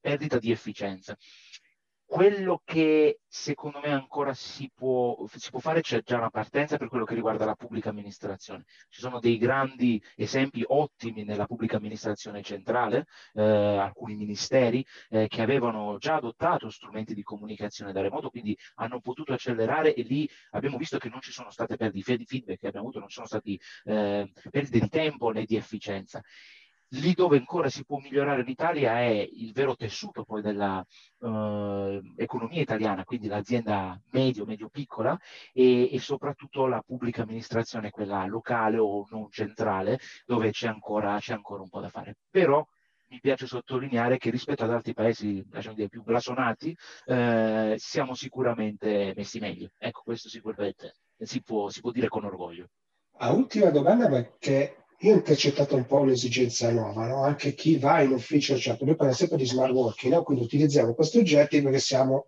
[0.00, 1.16] perdita di efficienza
[2.08, 6.88] quello che secondo me ancora si può, si può, fare, c'è già una partenza per
[6.88, 8.64] quello che riguarda la pubblica amministrazione.
[8.88, 15.42] Ci sono dei grandi esempi ottimi nella pubblica amministrazione centrale, eh, alcuni ministeri eh, che
[15.42, 20.78] avevano già adottato strumenti di comunicazione da remoto, quindi hanno potuto accelerare e lì abbiamo
[20.78, 23.26] visto che non ci sono state perdite di feedback che abbiamo avuto, non ci sono
[23.26, 26.22] stati eh, perdite di tempo né di efficienza.
[26.92, 30.86] Lì dove ancora si può migliorare l'Italia è il vero tessuto poi dell'economia
[32.58, 35.18] uh, italiana, quindi l'azienda medio, medio-piccola
[35.52, 41.34] e, e, soprattutto la pubblica amministrazione, quella locale o non centrale, dove c'è ancora, c'è
[41.34, 42.16] ancora un po' da fare.
[42.30, 42.66] Però
[43.08, 46.74] mi piace sottolineare che rispetto ad altri paesi diciamo dire, più blasonati
[47.06, 49.72] eh, siamo sicuramente messi meglio.
[49.76, 52.68] Ecco, questo sicuramente si può, si può dire con orgoglio.
[53.18, 57.22] A ultima domanda, perché io ho intercettato un po' un'esigenza nuova, no?
[57.22, 60.22] anche chi va in ufficio, certo, noi parliamo sempre di smart working, no?
[60.22, 62.26] quindi utilizziamo questi oggetti perché siamo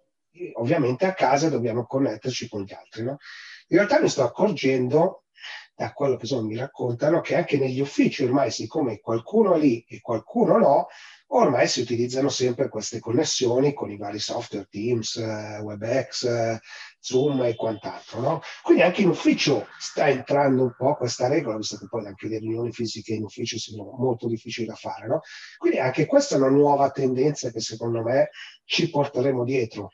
[0.55, 3.03] ovviamente a casa e dobbiamo connetterci con gli altri.
[3.03, 3.17] No?
[3.69, 5.25] In realtà mi sto accorgendo,
[5.75, 9.83] da quello che insomma, mi raccontano, che anche negli uffici ormai, siccome qualcuno è lì
[9.89, 10.87] e qualcuno no,
[11.29, 16.61] ormai si utilizzano sempre queste connessioni con i vari software, Teams, eh, WebEx, eh,
[17.01, 18.21] Zoom e quant'altro.
[18.21, 18.41] No?
[18.63, 22.39] Quindi anche in ufficio sta entrando un po' questa regola, visto che poi anche le
[22.39, 25.07] riunioni fisiche in ufficio sono molto difficili da fare.
[25.07, 25.21] No?
[25.57, 28.31] Quindi anche questa è una nuova tendenza che secondo me
[28.65, 29.93] ci porteremo dietro.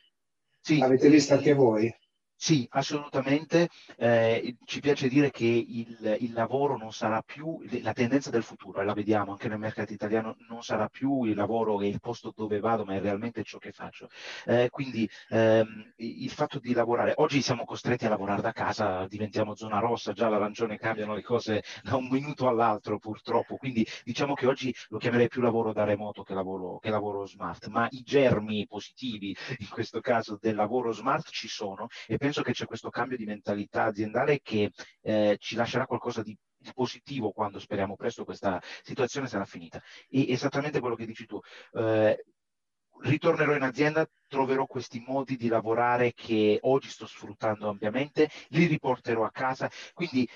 [0.60, 1.92] Sì, L'avete vista anche voi?
[2.38, 3.68] Sì, assolutamente.
[3.96, 8.80] Eh, ci piace dire che il, il, lavoro non sarà più la tendenza del futuro,
[8.80, 12.32] e la vediamo anche nel mercato italiano, non sarà più il lavoro e il posto
[12.36, 14.08] dove vado, ma è realmente ciò che faccio.
[14.44, 19.54] Eh, quindi ehm, il fatto di lavorare, oggi siamo costretti a lavorare da casa, diventiamo
[19.56, 24.46] zona rossa, già l'arancione cambiano le cose da un minuto all'altro purtroppo, quindi diciamo che
[24.46, 28.66] oggi lo chiamerei più lavoro da remoto che lavoro, che lavoro smart, ma i germi
[28.66, 33.16] positivi in questo caso del lavoro smart ci sono e penso che c'è questo cambio
[33.16, 36.36] di mentalità aziendale che eh, ci lascerà qualcosa di
[36.74, 39.80] positivo quando speriamo presto questa situazione sarà finita.
[40.08, 41.40] E esattamente quello che dici tu.
[41.74, 42.24] Eh,
[43.02, 49.22] ritornerò in azienda, troverò questi modi di lavorare che oggi sto sfruttando ampiamente, li riporterò
[49.24, 49.70] a casa.
[49.92, 50.28] Quindi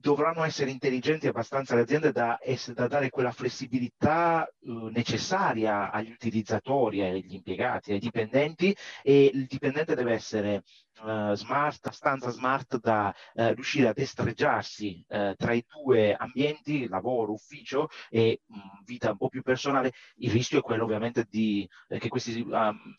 [0.00, 2.38] dovranno essere intelligenti abbastanza le aziende da,
[2.74, 4.52] da dare quella flessibilità eh,
[4.92, 10.62] necessaria agli utilizzatori, agli impiegati, ai dipendenti e il dipendente deve essere
[11.02, 17.32] uh, smart, stanza smart da uh, riuscire a destreggiarsi uh, tra i due ambienti, lavoro,
[17.32, 19.92] ufficio e mh, mm, vita un po' più personale.
[20.16, 22.94] Il rischio è quello ovviamente di, che questi um,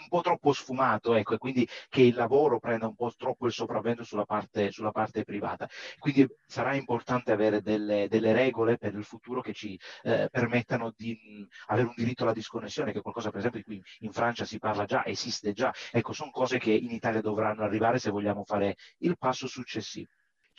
[0.00, 3.52] un po' troppo sfumato, ecco, e quindi che il lavoro prenda un po' troppo il
[3.52, 5.68] sopravvento sulla parte, sulla parte privata.
[5.98, 11.46] Quindi sarà importante avere delle, delle regole per il futuro che ci eh, permettano di
[11.66, 14.58] avere un diritto alla disconnessione, che è qualcosa per esempio di cui in Francia si
[14.58, 15.72] parla già, esiste già.
[15.92, 20.08] Ecco, sono cose che in Italia dovranno arrivare se vogliamo fare il passo successivo.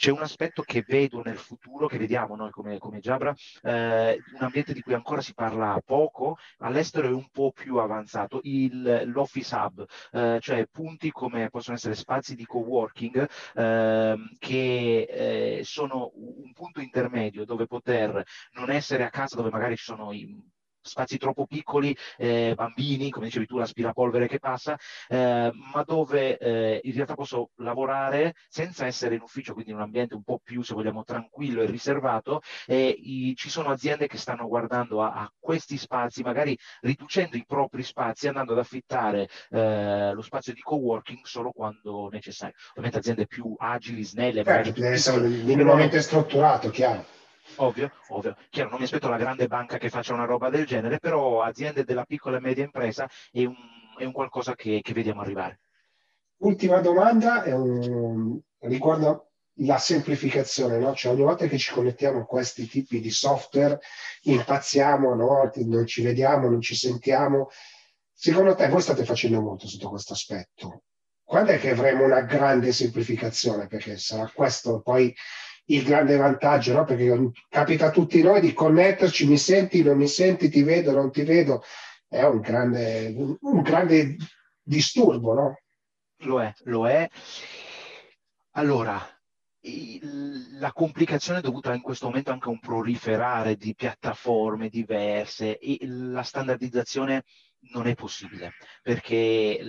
[0.01, 4.41] C'è un aspetto che vedo nel futuro, che vediamo noi come, come Giabra, eh, un
[4.41, 9.55] ambiente di cui ancora si parla poco, all'estero è un po' più avanzato, il, l'Office
[9.55, 16.81] Hub, eh, cioè punti come possono essere spazi di co-working eh, che sono un punto
[16.81, 20.25] intermedio dove poter non essere a casa dove magari ci sono i
[20.82, 26.82] spazi troppo piccoli, eh, bambini, come dicevi tu, l'aspirapolvere che passa, eh, ma dove eh,
[26.84, 30.62] in realtà posso lavorare senza essere in ufficio, quindi in un ambiente un po' più,
[30.62, 32.41] se vogliamo, tranquillo e riservato.
[32.65, 37.46] E i, ci sono aziende che stanno guardando a, a, questi spazi, magari riducendo i
[37.46, 42.56] propri spazi, andando ad affittare eh, lo spazio di co-working solo quando necessario.
[42.72, 44.44] Ovviamente aziende più agili, snelle.
[44.44, 47.20] Certo, deve essere minimamente strutturato, chiaro.
[47.58, 48.36] Ovvio, ovvio.
[48.49, 51.84] Chiaro, non mi aspetto la grande banca che faccia una roba del genere, però aziende
[51.84, 53.56] della piccola e media impresa è un,
[53.97, 55.60] è un qualcosa che, che, vediamo arrivare.
[56.38, 59.23] Ultima domanda, un, riguarda
[59.56, 60.95] la semplificazione, no?
[60.95, 63.80] Cioè ogni volta che ci connettiamo a questi tipi di software
[64.21, 65.51] impazziamo, no?
[65.54, 67.49] Non ci vediamo, non ci sentiamo.
[68.13, 70.84] Secondo te voi state facendo molto sotto questo aspetto?
[71.23, 73.67] Quando è che avremo una grande semplificazione?
[73.67, 75.13] Perché sarà questo poi
[75.65, 76.84] il grande vantaggio, no?
[76.84, 81.12] Perché capita a tutti noi di connetterci, mi senti, non mi senti, ti vedo, non
[81.12, 81.63] ti vedo.
[82.08, 84.17] È un grande, un grande
[84.62, 85.60] disturbo, no?
[86.24, 87.08] Lo è, lo è.
[88.52, 89.00] Allora,
[90.60, 95.78] la complicazione è dovuta in questo momento anche a un proliferare di piattaforme diverse e
[95.82, 97.24] la standardizzazione
[97.74, 99.60] non è possibile perché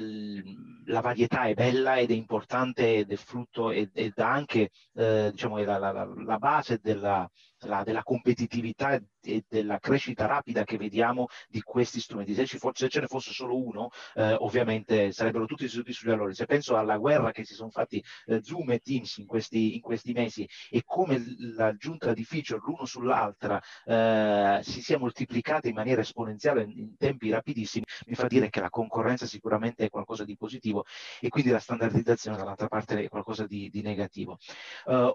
[0.86, 5.58] la varietà è bella ed è importante ed è frutto ed, ed anche eh, diciamo,
[5.58, 7.28] è la, la, la base della,
[7.62, 12.34] la, della competitività e della crescita rapida che vediamo di questi strumenti.
[12.34, 16.34] Se, fosse, se ce ne fosse solo uno, eh, ovviamente sarebbero tutti seduti sugli allori.
[16.34, 19.80] Se penso alla guerra che si sono fatti eh, Zoom e Teams in questi, in
[19.80, 21.22] questi, mesi e come
[21.54, 27.30] l'aggiunta di feature l'uno sull'altra eh, si sia moltiplicata in maniera esponenziale in, in tempi
[27.30, 30.84] rapidissimi, mi fa dire che la concorrenza sicuramente è qualcosa di positivo
[31.20, 34.38] e quindi la standardizzazione dall'altra parte è qualcosa di, di negativo.
[34.84, 35.14] Uh,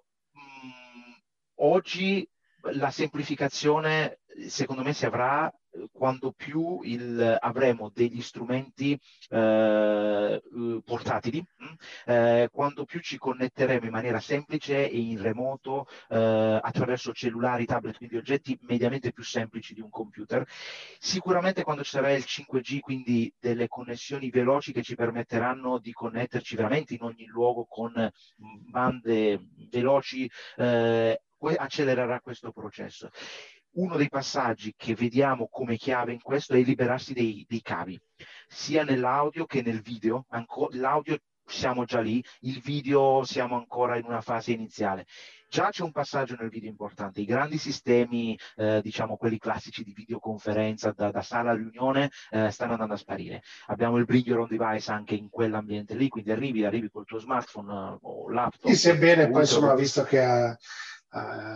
[1.55, 2.27] oggi
[2.71, 8.99] la semplificazione secondo me si avrà eh, quando più il, avremo degli strumenti
[9.29, 10.41] eh,
[10.83, 11.73] portatili, mm,
[12.05, 17.97] eh, quando più ci connetteremo in maniera semplice e in remoto eh, attraverso cellulari, tablet,
[17.97, 20.45] quindi oggetti mediamente più semplici di un computer.
[20.99, 26.55] Sicuramente quando ci sarà il 5G, quindi delle connessioni veloci che ci permetteranno di connetterci
[26.55, 31.21] veramente in ogni luogo con mm, bande veloci eh,
[31.55, 33.09] accelererà questo processo.
[33.77, 37.99] Uno dei passaggi che vediamo come chiave in questo è liberarsi dei, dei cavi,
[38.47, 40.25] sia nell'audio che nel video.
[40.29, 45.05] Anco, l'audio siamo già lì, il video siamo ancora in una fase iniziale.
[45.49, 49.93] Già c'è un passaggio nel video importante, i grandi sistemi, eh, diciamo quelli classici di
[49.93, 53.43] videoconferenza da, da sala a riunione, eh, stanno andando a sparire.
[53.67, 57.19] Abbiamo il bring your own device anche in quell'ambiente lì, quindi arrivi, arrivi col tuo
[57.19, 58.69] smartphone uh, o laptop.
[58.69, 60.57] Sì, sebbene poi insomma, visto che ha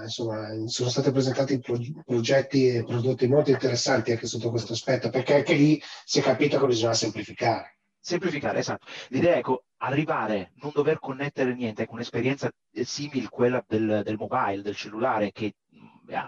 [0.04, 5.36] Insomma, sono stati presentati pro- progetti e prodotti molto interessanti anche sotto questo aspetto, perché
[5.36, 7.78] anche lì si è capito che bisogna semplificare.
[8.00, 8.88] Semplificare, esatto.
[9.10, 12.52] L'idea è ecco, arrivare, non dover connettere niente, ecco, un'esperienza
[12.84, 15.56] simile a quella del, del mobile, del cellulare, che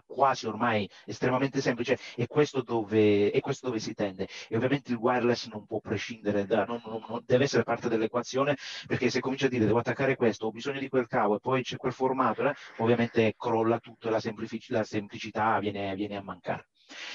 [0.05, 4.27] quasi ormai estremamente semplice e questo dove, è questo dove si tende.
[4.47, 8.55] E ovviamente il wireless non può prescindere, da, non, non, non, deve essere parte dell'equazione
[8.87, 11.63] perché se comincia a dire devo attaccare questo, ho bisogno di quel cavo e poi
[11.63, 16.21] c'è quel formato, eh, ovviamente crolla tutto e la, semplici, la semplicità viene, viene, a
[16.23, 16.69] mancare.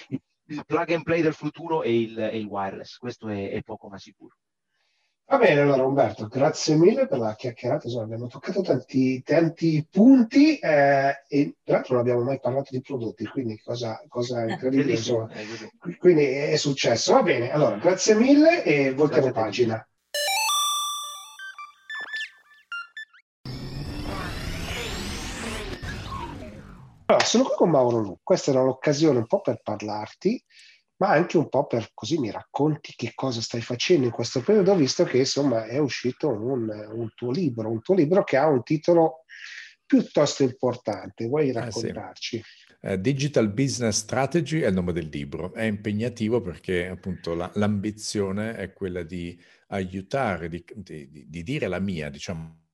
[0.08, 3.62] Il, il, plug and play del futuro è il, è il wireless, questo è, è
[3.62, 4.36] poco ma sicuro.
[5.30, 7.84] Va bene, allora Umberto, grazie mille per la chiacchierata.
[7.84, 12.80] Insomma, abbiamo toccato tanti, tanti punti eh, e tra l'altro non abbiamo mai parlato di
[12.80, 14.92] prodotti, quindi cosa, cosa eh, incredibile.
[14.92, 15.28] Insomma.
[15.98, 17.12] Quindi è successo.
[17.12, 19.86] Va bene, allora grazie mille e voltiamo pagina.
[27.04, 28.18] Allora, sono qui con Mauro Lu.
[28.22, 30.42] Questa era l'occasione un po' per parlarti
[30.98, 34.74] ma anche un po' per così mi racconti che cosa stai facendo in questo periodo,
[34.74, 38.62] visto che insomma è uscito un, un tuo libro, un tuo libro che ha un
[38.62, 39.24] titolo
[39.86, 41.26] piuttosto importante.
[41.26, 42.36] Vuoi raccontarci?
[42.36, 42.66] Eh sì.
[42.80, 48.54] Uh, Digital Business Strategy è il nome del libro, è impegnativo perché appunto la, l'ambizione
[48.54, 52.67] è quella di aiutare, di, di, di dire la mia, diciamo,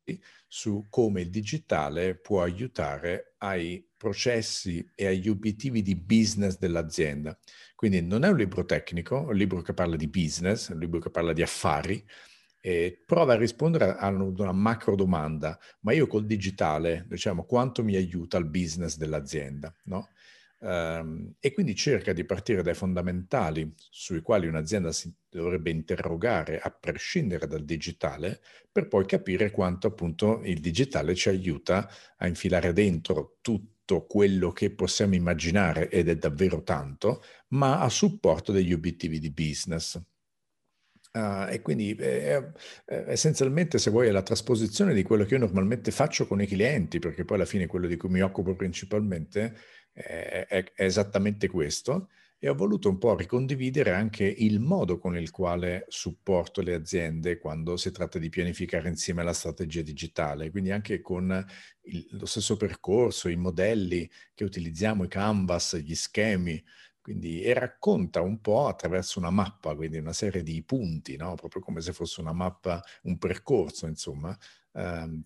[0.47, 7.38] su come il digitale può aiutare ai processi e agli obiettivi di business dell'azienda.
[7.75, 10.81] Quindi non è un libro tecnico, è un libro che parla di business, è un
[10.81, 12.05] libro che parla di affari,
[12.61, 17.95] e prova a rispondere a una macro domanda, ma io col digitale, diciamo, quanto mi
[17.95, 20.09] aiuta il business dell'azienda, no?
[20.64, 26.70] Um, e quindi cerca di partire dai fondamentali sui quali un'azienda si dovrebbe interrogare a
[26.70, 28.40] prescindere dal digitale,
[28.72, 34.70] per poi capire quanto appunto il digitale ci aiuta a infilare dentro tutto quello che
[34.70, 40.00] possiamo immaginare, ed è davvero tanto, ma a supporto degli obiettivi di business.
[41.12, 42.53] Uh, e quindi eh,
[42.87, 46.46] eh, essenzialmente, se vuoi, è la trasposizione di quello che io normalmente faccio con i
[46.46, 49.55] clienti, perché poi alla fine quello di cui mi occupo principalmente
[49.94, 52.11] è, è, esattamente questo.
[52.38, 57.38] E ho voluto un po' ricondividere anche il modo con il quale supporto le aziende
[57.38, 61.42] quando si tratta di pianificare insieme la strategia digitale, quindi anche con
[61.85, 66.62] il, lo stesso percorso, i modelli che utilizziamo, i canvas, gli schemi,
[67.00, 71.35] quindi, e racconta un po' attraverso una mappa, quindi una serie di punti, no?
[71.35, 74.36] proprio come se fosse una mappa, un percorso, insomma,
[74.72, 75.22] ehm,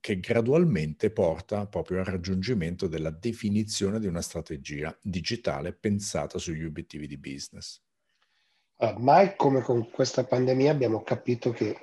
[0.00, 7.06] che gradualmente porta proprio al raggiungimento della definizione di una strategia digitale pensata sugli obiettivi
[7.06, 7.80] di business.
[8.98, 11.76] mai come con questa pandemia abbiamo capito che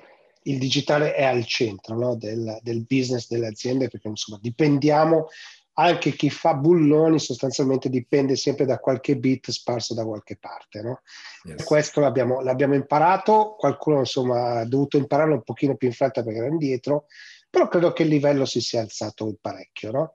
[0.44, 2.16] il digitale è al centro no?
[2.16, 5.28] del, del, business delle aziende perché insomma dipendiamo
[5.80, 10.82] anche chi fa bulloni sostanzialmente dipende sempre da qualche bit sparso da qualche parte.
[10.82, 11.00] No?
[11.44, 11.64] Yes.
[11.64, 16.38] Questo l'abbiamo, l'abbiamo, imparato, qualcuno insomma ha dovuto impararlo un pochino più in fretta perché
[16.38, 17.06] era indietro,
[17.48, 19.90] però credo che il livello si sia alzato parecchio.
[19.90, 20.12] No?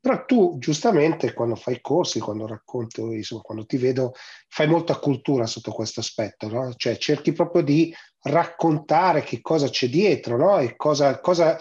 [0.00, 4.14] Però tu giustamente quando fai corsi, quando racconti, insomma, quando ti vedo,
[4.48, 6.72] fai molta cultura sotto questo aspetto, no?
[6.74, 10.58] Cioè cerchi proprio di raccontare che cosa c'è dietro, no?
[10.58, 11.58] E cosa, cosa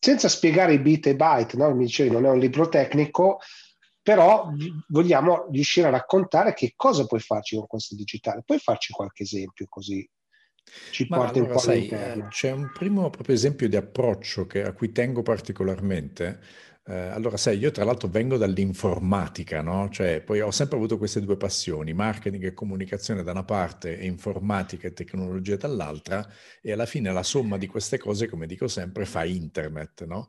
[0.00, 1.74] senza spiegare i bit e byte, no?
[1.74, 3.38] mi dicevi non è un libro tecnico,
[4.02, 4.50] però
[4.88, 8.42] vogliamo riuscire a raccontare che cosa puoi farci con questo digitale.
[8.44, 10.08] Puoi farci qualche esempio così
[10.90, 14.46] ci Ma porta allora, un po' sai, eh, C'è un primo proprio esempio di approccio
[14.46, 16.40] che, a cui tengo particolarmente,
[16.90, 19.88] eh, allora, sai, io tra l'altro vengo dall'informatica, no?
[19.90, 24.06] Cioè, poi ho sempre avuto queste due passioni, marketing e comunicazione da una parte e
[24.06, 26.26] informatica e tecnologia dall'altra,
[26.60, 30.26] e alla fine la somma di queste cose, come dico sempre, fa internet, no?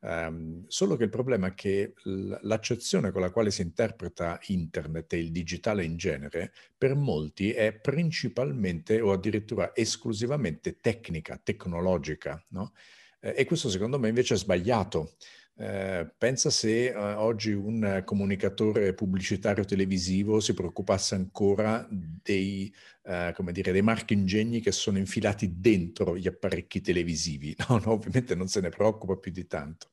[0.00, 1.94] Um, solo che il problema è che
[2.42, 7.72] l'accezione con la quale si interpreta internet e il digitale in genere, per molti è
[7.72, 12.72] principalmente o addirittura esclusivamente tecnica, tecnologica, no?
[13.20, 15.14] Eh, e questo secondo me invece è sbagliato.
[15.56, 22.72] Eh, pensa se eh, oggi un comunicatore pubblicitario televisivo si preoccupasse ancora dei,
[23.04, 27.54] eh, dire, dei marchingegni che sono infilati dentro gli apparecchi televisivi.
[27.68, 29.90] No, no, ovviamente non se ne preoccupa più di tanto.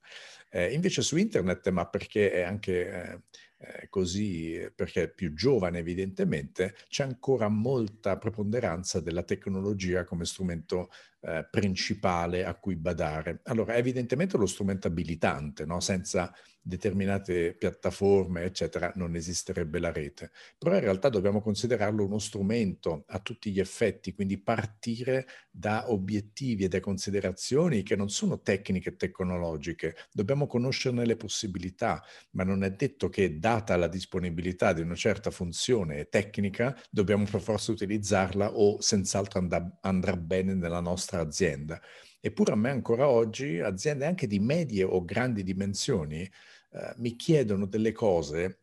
[0.50, 3.24] Eh, invece su internet, ma perché è anche
[3.62, 10.90] eh, così, perché è più giovane evidentemente, c'è ancora molta preponderanza della tecnologia come strumento
[11.22, 13.42] eh, principale a cui badare.
[13.44, 15.80] Allora, è evidentemente lo strumento abilitante, no?
[15.80, 20.32] senza determinate piattaforme, eccetera, non esisterebbe la rete.
[20.58, 26.64] Però in realtà dobbiamo considerarlo uno strumento a tutti gli effetti, quindi partire da obiettivi
[26.64, 29.96] e da considerazioni che non sono tecniche tecnologiche.
[30.12, 35.32] Dobbiamo conoscerne le possibilità, ma non è detto che data la disponibilità di una certa
[35.32, 41.82] funzione tecnica, dobbiamo per forza utilizzarla o senz'altro andrà, andrà bene nella nostra azienda.
[42.24, 46.30] Eppure a me ancora oggi aziende anche di medie o grandi dimensioni
[46.72, 48.60] eh, mi chiedono delle cose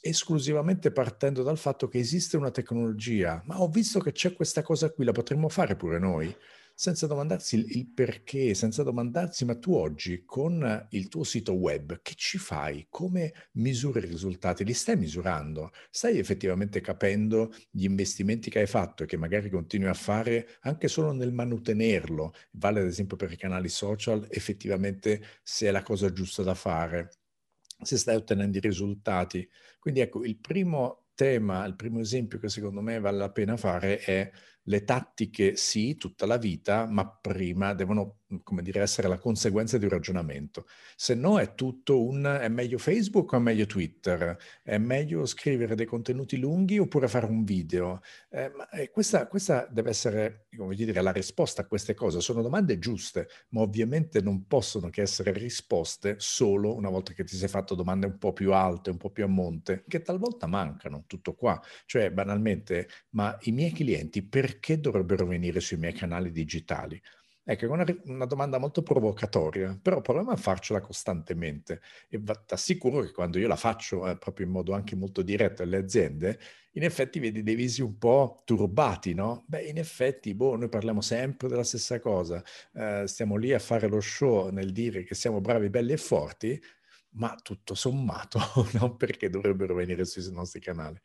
[0.00, 4.90] esclusivamente partendo dal fatto che esiste una tecnologia, ma ho visto che c'è questa cosa
[4.90, 6.34] qui, la potremmo fare pure noi
[6.78, 12.00] senza domandarsi il, il, perché, senza domandarsi ma tu oggi con il tuo sito web
[12.02, 12.86] che ci fai?
[12.90, 14.62] Come misuri i risultati?
[14.62, 15.70] Li stai misurando?
[15.90, 20.88] Stai effettivamente capendo gli investimenti che hai fatto e che magari continui a fare anche
[20.88, 22.34] solo nel manutenerlo?
[22.52, 27.08] Vale ad esempio per i canali social, effettivamente se è la cosa giusta da fare,
[27.82, 29.48] se stai ottenendo i risultati.
[29.78, 33.98] Quindi ecco, il primo tema, il primo esempio che secondo me vale la pena fare
[33.98, 34.30] è
[34.66, 39.84] le tattiche sì, tutta la vita, ma prima devono, come dire, essere la conseguenza di
[39.84, 40.66] un ragionamento.
[40.96, 44.36] Se no è tutto un è meglio Facebook o è meglio Twitter?
[44.62, 48.00] È meglio scrivere dei contenuti lunghi oppure fare un video?
[48.28, 52.20] Eh, ma, eh, questa, questa, deve essere, come dire, la risposta a queste cose.
[52.20, 57.36] Sono domande giuste, ma ovviamente non possono che essere risposte solo una volta che ti
[57.36, 61.04] sei fatto domande un po' più alte, un po' più a monte, che talvolta mancano,
[61.06, 61.60] tutto qua.
[61.84, 67.00] Cioè, banalmente, ma i miei clienti perché perché dovrebbero venire sui miei canali digitali?
[67.48, 73.02] Ecco, è una, una, domanda molto provocatoria, però proviamo a farcela costantemente e ti assicuro
[73.02, 76.40] che quando io la faccio eh, proprio in modo anche molto diretto alle aziende,
[76.72, 79.44] in effetti vedi dei visi un po' turbati, no?
[79.46, 82.42] Beh, in effetti, boh, noi parliamo sempre della stessa cosa,
[82.74, 86.60] eh, stiamo lì a fare lo show nel dire che siamo bravi, belli e forti,
[87.10, 88.40] ma tutto sommato,
[88.74, 88.96] no?
[88.96, 91.00] Perché dovrebbero venire sui nostri canali?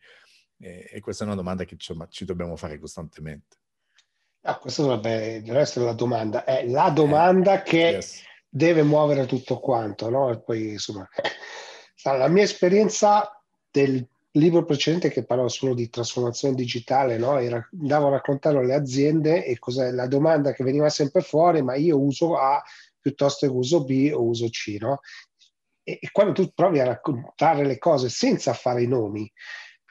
[0.62, 3.58] E, e questa è una domanda che insomma, ci dobbiamo fare costantemente.
[4.44, 6.44] Ah, questa dovrebbe essere la domanda.
[6.44, 8.24] È la domanda eh, che yes.
[8.48, 10.32] deve muovere tutto quanto, no?
[10.32, 11.08] E poi, insomma,
[12.04, 13.40] la mia esperienza
[13.70, 17.38] del libro precedente che parlava solo di trasformazione digitale, no?
[17.38, 21.76] Era, andavo a raccontarlo alle aziende e cos'è la domanda che veniva sempre fuori, ma
[21.76, 22.62] io uso A
[23.00, 25.02] piuttosto che uso B o uso C, no?
[25.84, 29.32] E, e quando tu provi a raccontare le cose senza fare i nomi,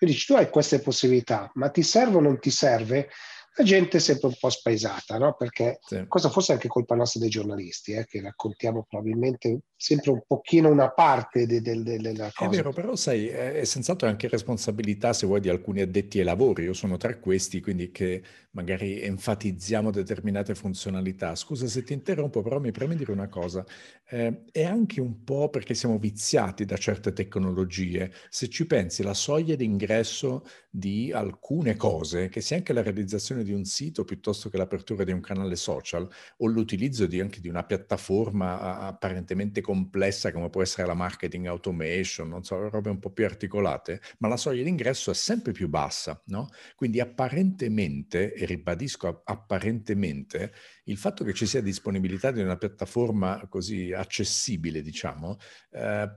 [0.01, 3.11] quindi tu hai queste possibilità, ma ti serve o non ti serve?
[3.57, 5.35] La gente è sempre un po' spaesata, no?
[5.35, 6.05] Perché sì.
[6.07, 10.69] cosa forse è anche colpa nostra dei giornalisti, eh, che raccontiamo probabilmente sempre un pochino
[10.69, 12.51] una parte de, de, de, della cosa.
[12.51, 16.25] È vero, però sai, è, è senz'altro anche responsabilità, se vuoi, di alcuni addetti ai
[16.25, 16.65] lavori.
[16.65, 18.23] Io sono tra questi, quindi che
[18.53, 21.35] magari enfatizziamo determinate funzionalità.
[21.35, 23.65] Scusa se ti interrompo, però mi preme dire una cosa.
[24.09, 28.13] Eh, è anche un po' perché siamo viziati da certe tecnologie.
[28.29, 33.53] Se ci pensi, la soglia d'ingresso di alcune cose, che sia anche la realizzazione di
[33.53, 37.65] un sito piuttosto che l'apertura di un canale social o l'utilizzo di, anche di una
[37.65, 43.25] piattaforma apparentemente complessa come può essere la marketing automation, non so, robe un po' più
[43.25, 46.49] articolate, ma la soglia d'ingresso è sempre più bassa, no?
[46.75, 50.53] Quindi apparentemente, e ribadisco apparentemente,
[50.91, 55.39] il fatto che ci sia disponibilità di una piattaforma così accessibile, diciamo,
[55.71, 56.09] eh,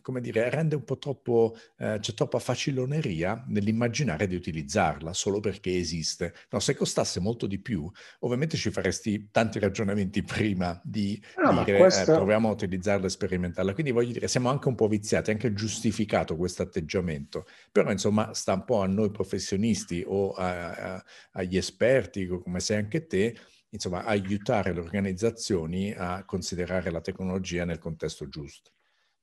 [0.00, 5.76] come dire, rende un po' troppo, eh, c'è troppa faciloneria nell'immaginare di utilizzarla solo perché
[5.76, 6.34] esiste.
[6.50, 7.88] No, se costasse molto di più,
[8.20, 12.12] ovviamente ci faresti tanti ragionamenti prima di no, dire questo...
[12.12, 13.74] eh, proviamo a utilizzarla e sperimentarla.
[13.74, 17.46] Quindi voglio dire, siamo anche un po' viziati, anche giustificato questo atteggiamento.
[17.70, 22.78] Però insomma sta un po' a noi professionisti o a, a, agli esperti, come sei
[22.78, 23.36] anche te,
[23.76, 28.72] insomma, aiutare le organizzazioni a considerare la tecnologia nel contesto giusto.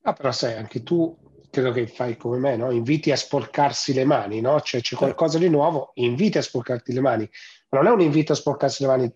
[0.03, 1.17] Ah, però sai, anche tu
[1.49, 2.71] credo che fai come me, no?
[2.71, 4.59] inviti a sporcarsi le mani, no?
[4.59, 5.05] Cioè c'è certo.
[5.05, 7.29] qualcosa di nuovo, inviti a sporcarti le mani.
[7.69, 9.15] Ma non è un invito a sporcarsi le mani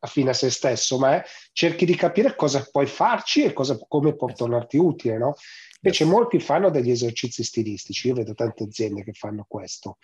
[0.00, 3.78] a fine a se stesso, ma è cerchi di capire cosa puoi farci e cosa,
[3.88, 5.34] come può tornarti utile, no?
[5.80, 6.12] Invece yes.
[6.12, 9.98] molti fanno degli esercizi stilistici, io vedo tante aziende che fanno questo.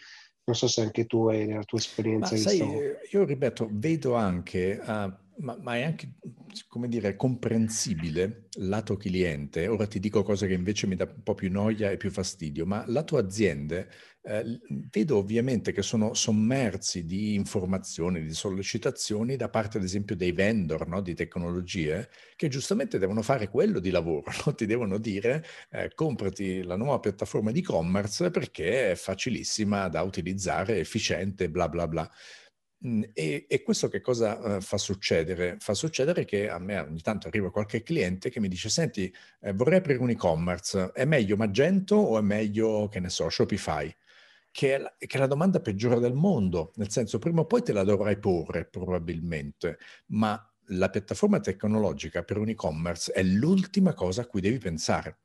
[0.46, 2.34] Non so se anche tu hai nella tua esperienza.
[2.34, 2.58] Ma sai,
[3.10, 6.14] io ripeto, vedo anche uh, ma, ma, è anche,
[6.68, 9.66] come dire, comprensibile lato cliente.
[9.66, 12.66] Ora ti dico cose che invece mi dà un po' più noia e più fastidio,
[12.66, 13.88] ma lato aziende
[14.26, 14.58] eh,
[14.90, 20.86] vedo ovviamente che sono sommersi di informazioni, di sollecitazioni da parte, ad esempio, dei vendor
[20.88, 21.02] no?
[21.02, 24.54] di tecnologie che giustamente devono fare quello di lavoro, no?
[24.54, 30.78] ti devono dire eh, comprati la nuova piattaforma di e-commerce perché è facilissima da utilizzare,
[30.78, 32.10] efficiente, bla bla bla.
[32.86, 35.56] Mhmm, e, e, questo che cosa uh, fa succedere?
[35.58, 39.52] Fa succedere che a me ogni tanto arriva qualche cliente che mi dice: Senti, eh,
[39.54, 43.94] vorrei aprire un e-commerce, è meglio Magento o è meglio, che ne so, Shopify?
[44.50, 47.62] Che è, la, che è la domanda peggiore del mondo, nel senso, prima o poi
[47.62, 49.78] te la dovrai porre probabilmente,
[50.08, 55.18] ma la piattaforma tecnologica per un e-commerce è l'ultima cosa a cui devi pensare.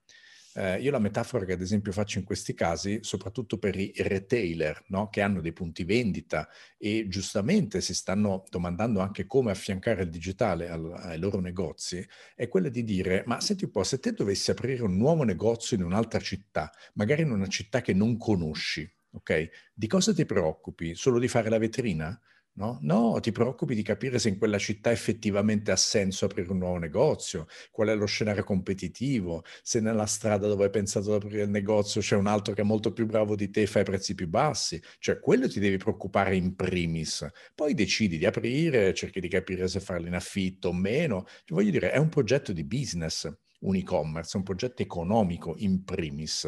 [0.54, 4.84] Eh, io la metafora che ad esempio faccio in questi casi, soprattutto per i retailer,
[4.88, 5.08] no?
[5.10, 10.68] che hanno dei punti vendita e giustamente si stanno domandando anche come affiancare il digitale
[10.68, 14.50] al, ai loro negozi, è quella di dire, ma senti un po', se te dovessi
[14.50, 19.50] aprire un nuovo negozio in un'altra città, magari in una città che non conosci, ok?
[19.74, 20.96] Di cosa ti preoccupi?
[20.96, 22.20] Solo di fare la vetrina?
[22.60, 22.78] No?
[22.82, 26.78] no, ti preoccupi di capire se in quella città effettivamente ha senso aprire un nuovo
[26.78, 31.50] negozio, qual è lo scenario competitivo, se nella strada dove hai pensato ad aprire il
[31.50, 34.14] negozio c'è un altro che è molto più bravo di te e fa i prezzi
[34.14, 37.26] più bassi, cioè quello ti devi preoccupare in primis.
[37.56, 41.24] Poi decidi di aprire, cerchi di capire se farlo in affitto o meno.
[41.46, 43.32] Ti voglio dire, è un progetto di business,
[43.62, 46.46] un e-commerce, un progetto economico in primis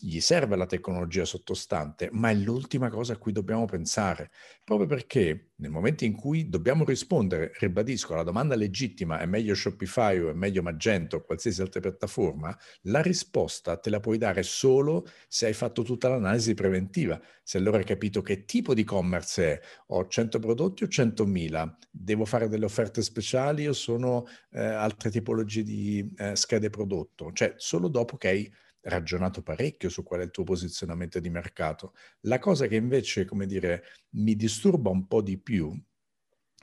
[0.00, 4.30] gli serve la tecnologia sottostante, ma è l'ultima cosa a cui dobbiamo pensare,
[4.64, 10.18] proprio perché nel momento in cui dobbiamo rispondere, ribadisco, alla domanda legittima è meglio Shopify
[10.18, 15.06] o è meglio Magento o qualsiasi altra piattaforma, la risposta te la puoi dare solo
[15.28, 19.60] se hai fatto tutta l'analisi preventiva, se allora hai capito che tipo di e-commerce è,
[19.88, 25.64] ho 100 prodotti o 100.000, devo fare delle offerte speciali o sono eh, altre tipologie
[25.64, 28.52] di eh, schede prodotto, cioè solo dopo che hai
[28.82, 31.94] ragionato parecchio su qual è il tuo posizionamento di mercato.
[32.20, 35.78] La cosa che invece, come dire, mi disturba un po' di più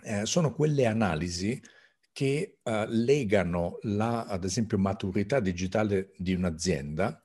[0.03, 1.61] eh, sono quelle analisi
[2.11, 7.21] che uh, legano la, ad esempio, maturità digitale di un'azienda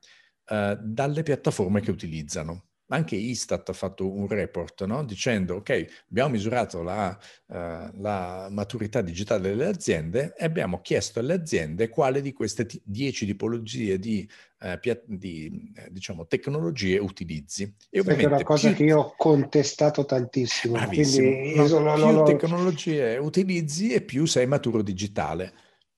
[0.49, 5.03] uh, dalle piattaforme che utilizzano anche Istat ha fatto un report no?
[5.05, 7.55] dicendo ok, abbiamo misurato la, uh,
[8.01, 13.27] la, maturità digitale delle aziende e abbiamo chiesto alle aziende quale di queste t- 10
[13.27, 14.29] tipologie di,
[14.61, 17.75] uh, pia- di uh, diciamo, tecnologie utilizzi.
[17.89, 18.77] E ovviamente, è una cosa più...
[18.77, 20.79] che io ho contestato tantissimo.
[20.87, 25.53] Quindi, no, più tecnologie utilizzi e più sei maturo digitale.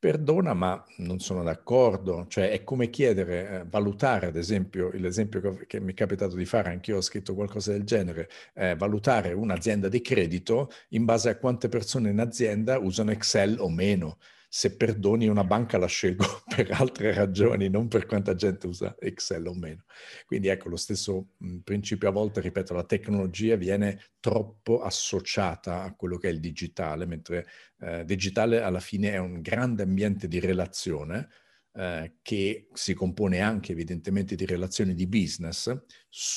[0.04, 2.26] Perdona, ma non sono d'accordo.
[2.28, 6.44] Cioè, è come chiedere, eh, valutare, ad esempio, l'esempio che, che, mi è capitato di
[6.44, 11.38] fare, anch'io ho scritto qualcosa del genere, eh, valutare un'azienda di credito in base a
[11.38, 14.18] quante persone in azienda usano Excel o meno.
[14.56, 19.48] Se perdoni una banca la scelgo per altre ragioni, non per quanta gente usa Excel
[19.48, 19.82] o meno.
[20.26, 21.30] Quindi ecco, lo stesso
[21.64, 27.04] principio a volte, ripeto, la tecnologia viene troppo associata a quello che è il digitale,
[27.04, 27.48] mentre
[27.80, 31.28] eh, digitale alla fine è un grande ambiente di relazione,
[31.72, 35.66] eh, che si compone anche evidentemente di relazioni di business,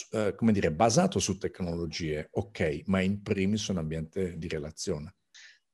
[0.09, 5.13] eh, come dire, basato su tecnologie, ok, ma in primis un ambiente di relazione.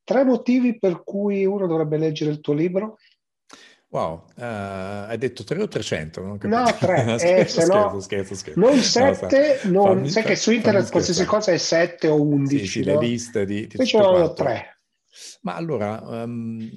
[0.04, 2.97] Tre motivi per cui uno dovrebbe leggere il tuo libro?
[3.93, 4.41] Wow, uh,
[5.08, 6.22] hai detto 3 o 300?
[6.22, 10.36] Non no, 3, eh, se no, scherzo, scherzo, non 7, no, non, fammi, sai che
[10.36, 12.58] su internet qualsiasi cosa è 7 o 11.
[12.58, 12.99] Sì, sì, no?
[12.99, 14.80] le liste di, di Invece ho 3.
[15.41, 16.68] Ma allora, um,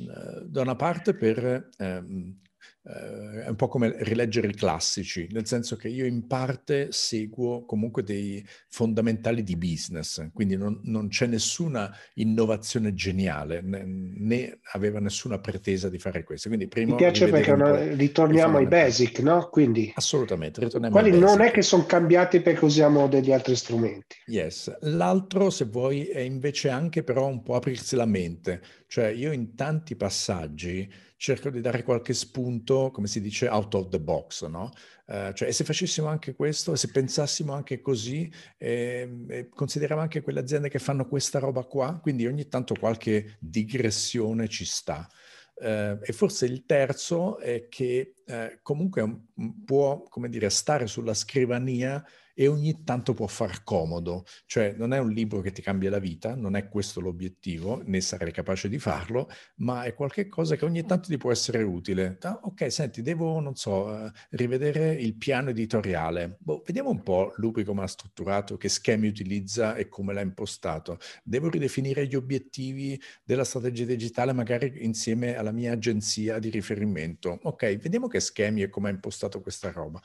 [0.45, 2.39] da una parte per um,
[2.87, 7.64] eh, è un po' come rileggere i classici, nel senso che io in parte seguo
[7.64, 15.01] comunque dei fondamentali di business, quindi non, non c'è nessuna innovazione geniale, né, né, aveva
[15.01, 16.49] nessuna pretesa di fare questo.
[16.49, 19.49] Quindi prima Mi piace perché una, ritorniamo ai basic, no?
[19.51, 21.37] Quindi, Assolutamente, ritorniamo quelli ai basic.
[21.37, 24.16] non è che sono cambiati perché usiamo degli altri strumenti.
[24.26, 24.76] Yes.
[24.82, 29.57] L'altro, se vuoi, è invece anche però un po' aprirsi la mente, cioè io in
[29.57, 34.70] tanti passaggi cerco di dare qualche spunto, come si dice, out of the box, no?
[35.06, 40.02] Uh, cioè, e se facessimo anche questo, e se pensassimo anche così, eh, e consideriamo
[40.02, 45.08] anche quelle aziende che fanno questa roba qua, quindi ogni tanto qualche digressione ci sta.
[45.54, 49.22] Uh, e forse il terzo è che uh, comunque
[49.64, 52.04] può, come dire, stare sulla scrivania
[52.39, 55.99] e ogni tanto può far comodo, cioè non è un libro che ti cambia la
[55.99, 60.84] vita, non è questo l'obiettivo, né sarei capace di farlo, ma è qualcosa che ogni
[60.84, 62.18] tanto ti può essere utile.
[62.20, 66.37] Ah, ok, senti, devo, non so, uh, rivedere il piano editoriale.
[66.41, 70.99] Boh, vediamo un po' Lupi come ha strutturato, che schemi utilizza e come l'ha impostato.
[71.24, 77.39] Devo ridefinire gli obiettivi della strategia digitale magari insieme alla mia agenzia di riferimento.
[77.45, 80.03] Ok, vediamo che schemi e come ha impostato questa roba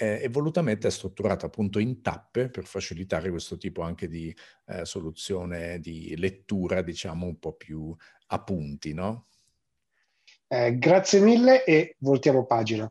[0.00, 4.34] eh, e volutamente è strutturata appunto in tappe per facilitare questo tipo anche di
[4.68, 7.94] eh, soluzione di lettura, diciamo, un po' più
[8.28, 9.26] a punti, no?
[10.48, 12.88] Eh, grazie mille e voltiamo pagina.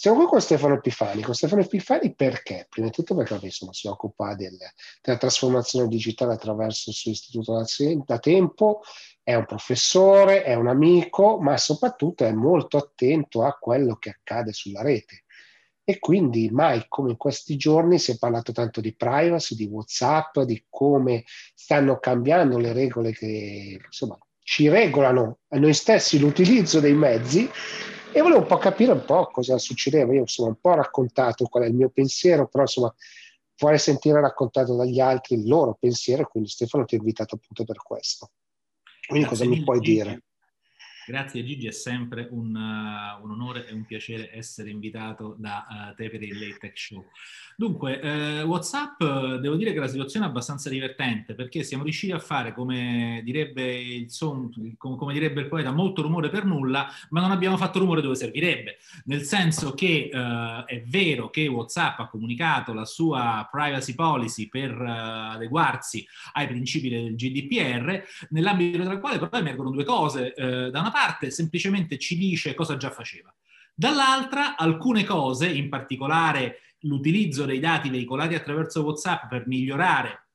[0.00, 1.20] Siamo qui con Stefano Epifani.
[1.20, 2.66] Con Stefano Epifani perché?
[2.70, 4.56] Prima di tutto perché insomma, si occupa del,
[5.02, 7.66] della trasformazione digitale attraverso il suo istituto da,
[8.06, 8.80] da, tempo,
[9.22, 14.54] è un professore, è un amico, ma soprattutto è molto attento a quello che accade
[14.54, 15.24] sulla rete.
[15.84, 20.38] E quindi mai come in questi giorni si è parlato tanto di privacy, di WhatsApp,
[20.38, 21.24] di come
[21.54, 27.50] stanno cambiando le regole che insomma, ci regolano a noi stessi l'utilizzo dei mezzi
[28.12, 30.12] e volevo un po' capire un po' cosa succedeva.
[30.12, 32.92] Io insomma un po' raccontato qual è il mio pensiero, però insomma
[33.58, 37.76] vorrei sentire raccontato dagli altri il loro pensiero, quindi Stefano ti ho invitato appunto per
[37.82, 38.30] questo.
[39.06, 40.22] Quindi Grazie cosa mi puoi dire?
[41.10, 45.94] Grazie Gigi, è sempre un, uh, un, onore e un piacere essere invitato da uh,
[45.96, 47.04] te per il Late Tech Show.
[47.56, 49.02] Dunque, eh, WhatsApp,
[49.38, 53.78] devo dire che la situazione è abbastanza divertente perché siamo riusciti a fare, come direbbe
[53.78, 57.78] il, son, come, come direbbe il poeta, molto rumore per nulla, ma non abbiamo fatto
[57.78, 58.78] rumore dove servirebbe.
[59.04, 64.80] Nel senso che eh, è vero che WhatsApp ha comunicato la sua privacy policy per
[64.80, 70.32] uh, adeguarsi ai principi del GDPR, nell'ambito del quale però emergono due cose.
[70.32, 70.99] Eh, da una parte
[71.30, 73.34] semplicemente ci dice cosa già faceva.
[73.74, 80.28] Dall'altra, alcune cose, in particolare l'utilizzo dei dati veicolati attraverso WhatsApp per migliorare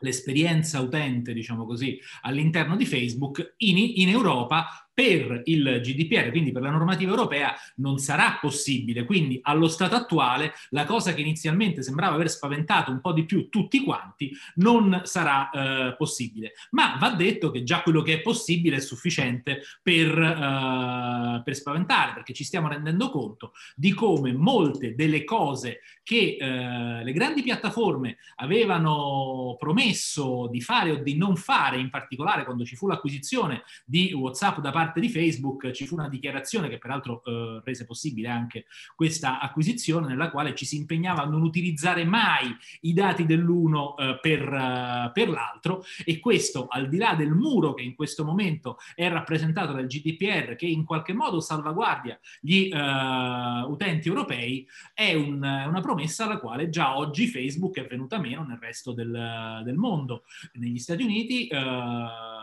[0.00, 6.60] l'esperienza utente, diciamo così, all'interno di Facebook, in, in Europa per il GDPR, quindi per
[6.60, 9.04] la normativa europea, non sarà possibile.
[9.04, 13.48] Quindi allo stato attuale la cosa che inizialmente sembrava aver spaventato un po' di più
[13.48, 16.54] tutti quanti non sarà eh, possibile.
[16.72, 22.14] Ma va detto che già quello che è possibile è sufficiente per, eh, per spaventare,
[22.14, 28.16] perché ci stiamo rendendo conto di come molte delle cose che eh, le grandi piattaforme
[28.36, 34.12] avevano promesso di fare o di non fare, in particolare quando ci fu l'acquisizione di
[34.12, 38.28] WhatsApp da parte parte di Facebook ci fu una dichiarazione che peraltro eh, rese possibile
[38.28, 38.64] anche
[38.94, 44.18] questa acquisizione nella quale ci si impegnava a non utilizzare mai i dati dell'uno eh,
[44.20, 48.78] per, uh, per l'altro e questo al di là del muro che in questo momento
[48.94, 55.42] è rappresentato dal GDPR che in qualche modo salvaguardia gli uh, utenti europei è un,
[55.42, 60.24] una promessa alla quale già oggi Facebook è venuta meno nel resto del, del mondo.
[60.54, 62.37] Negli Stati Uniti uh,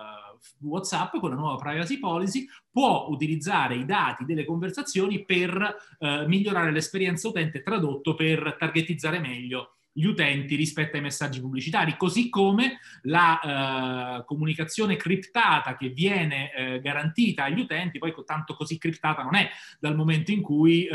[0.62, 6.72] WhatsApp con la nuova privacy policy può utilizzare i dati delle conversazioni per eh, migliorare
[6.72, 14.20] l'esperienza utente tradotto per targetizzare meglio gli utenti rispetto ai messaggi pubblicitari, così come la
[14.20, 19.50] eh, comunicazione criptata che viene eh, garantita agli utenti, poi tanto così criptata non è
[19.80, 20.90] dal momento in cui eh,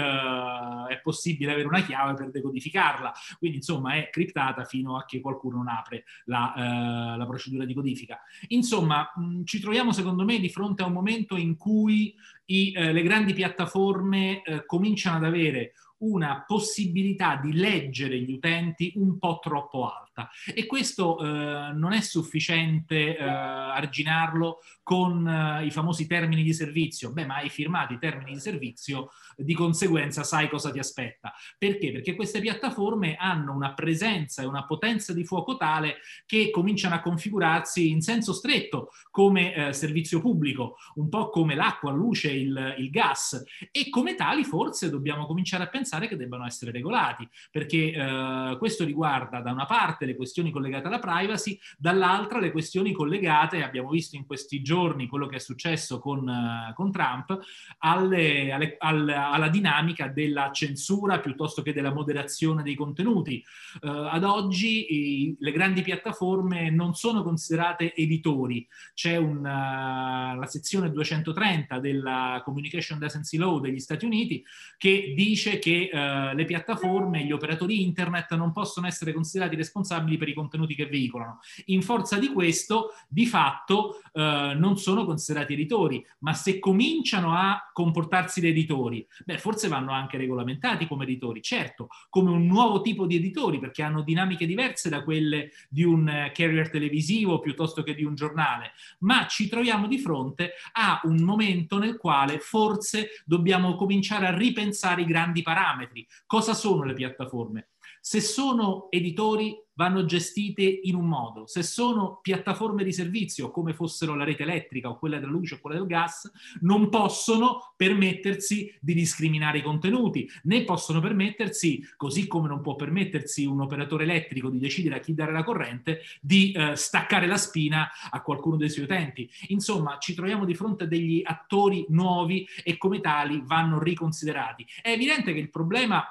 [0.91, 5.57] è possibile avere una chiave per decodificarla, quindi insomma è criptata fino a che qualcuno
[5.57, 8.21] non apre la, eh, la procedura di codifica.
[8.49, 12.15] Insomma, mh, ci troviamo secondo me di fronte a un momento in cui
[12.51, 18.93] i, eh, le grandi piattaforme eh, cominciano ad avere una possibilità di leggere gli utenti
[18.97, 20.10] un po' troppo alta
[20.55, 27.13] e questo eh, non è sufficiente eh, arginarlo con eh, i famosi termini di servizio.
[27.13, 31.33] Beh, ma hai firmato i termini di servizio, di conseguenza sai cosa ti aspetta.
[31.59, 31.93] Perché?
[31.93, 37.01] Perché queste piattaforme hanno una presenza e una potenza di fuoco tale che cominciano a
[37.01, 42.75] configurarsi in senso stretto come eh, servizio pubblico, un po' come l'acqua, la luce, il,
[42.79, 47.93] il gas e come tali forse dobbiamo cominciare a pensare che debbano essere regolati, perché
[47.93, 53.63] eh, questo riguarda da una parte le questioni collegate alla privacy, dall'altra le questioni collegate,
[53.63, 57.39] abbiamo visto in questi giorni quello che è successo con, uh, con Trump,
[57.79, 63.43] alle, alle, al, alla dinamica della censura piuttosto che della moderazione dei contenuti.
[63.81, 70.91] Uh, ad oggi i, le grandi piattaforme non sono considerate editori, c'è una, la sezione
[70.91, 74.45] 230 della Communication Decency Law degli Stati Uniti
[74.77, 80.17] che dice che uh, le piattaforme, gli operatori internet non possono essere considerati responsabili responsabili
[80.17, 81.41] per i contenuti che veicolano.
[81.67, 87.71] In forza di questo, di fatto, eh, non sono considerati editori, ma se cominciano a
[87.73, 93.07] comportarsi da editori, beh, forse vanno anche regolamentati come editori, certo, come un nuovo tipo
[93.07, 97.95] di editori, perché hanno dinamiche diverse da quelle di un eh, carrier televisivo piuttosto che
[97.95, 103.75] di un giornale, ma ci troviamo di fronte a un momento nel quale forse dobbiamo
[103.75, 106.07] cominciare a ripensare i grandi parametri.
[106.27, 107.71] Cosa sono le piattaforme?
[108.01, 114.15] Se sono editori vanno gestite in un modo, se sono piattaforme di servizio come fossero
[114.15, 116.31] la rete elettrica o quella della luce o quella del gas,
[116.61, 123.47] non possono permettersi di discriminare i contenuti, né possono permettersi, così come non può permettersi
[123.47, 127.91] un operatore elettrico di decidere a chi dare la corrente, di eh, staccare la spina
[128.11, 129.31] a qualcuno dei suoi utenti.
[129.49, 134.67] Insomma, ci troviamo di fronte a degli attori nuovi e come tali vanno riconsiderati.
[134.83, 136.05] È evidente che il problema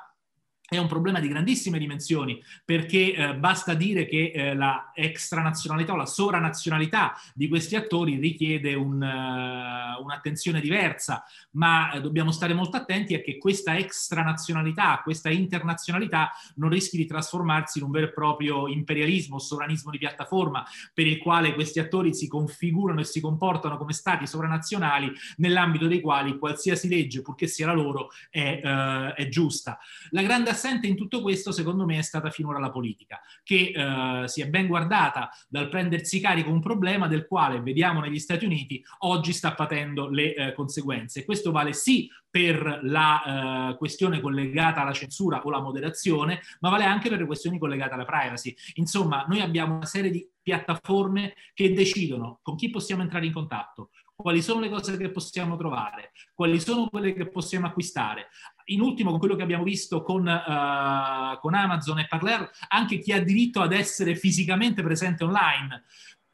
[0.69, 5.95] è un problema di grandissime dimensioni perché eh, basta dire che eh, la extranazionalità o
[5.95, 12.77] la sovranazionalità di questi attori richiede un, uh, un'attenzione diversa, ma eh, dobbiamo stare molto
[12.77, 18.13] attenti a che questa extranazionalità, questa internazionalità non rischi di trasformarsi in un vero e
[18.13, 20.63] proprio imperialismo, sovranismo di piattaforma
[20.93, 26.01] per il quale questi attori si configurano e si comportano come stati sovranazionali nell'ambito dei
[26.01, 29.79] quali qualsiasi legge, purché sia la loro, è, uh, è giusta.
[30.11, 34.27] La grande assente in tutto questo, secondo me, è stata finora la politica, che eh,
[34.27, 38.83] si è ben guardata dal prendersi carico un problema del quale, vediamo negli Stati Uniti,
[38.99, 41.23] oggi sta patendo le eh, conseguenze.
[41.25, 46.83] Questo vale sì per la eh, questione collegata alla censura o la moderazione, ma vale
[46.83, 48.55] anche per le questioni collegate alla privacy.
[48.75, 53.89] Insomma, noi abbiamo una serie di piattaforme che decidono con chi possiamo entrare in contatto,
[54.15, 58.27] quali sono le cose che possiamo trovare, quali sono quelle che possiamo acquistare.
[58.71, 63.11] In ultimo, con quello che abbiamo visto con, uh, con Amazon e Parler, anche chi
[63.11, 65.83] ha diritto ad essere fisicamente presente online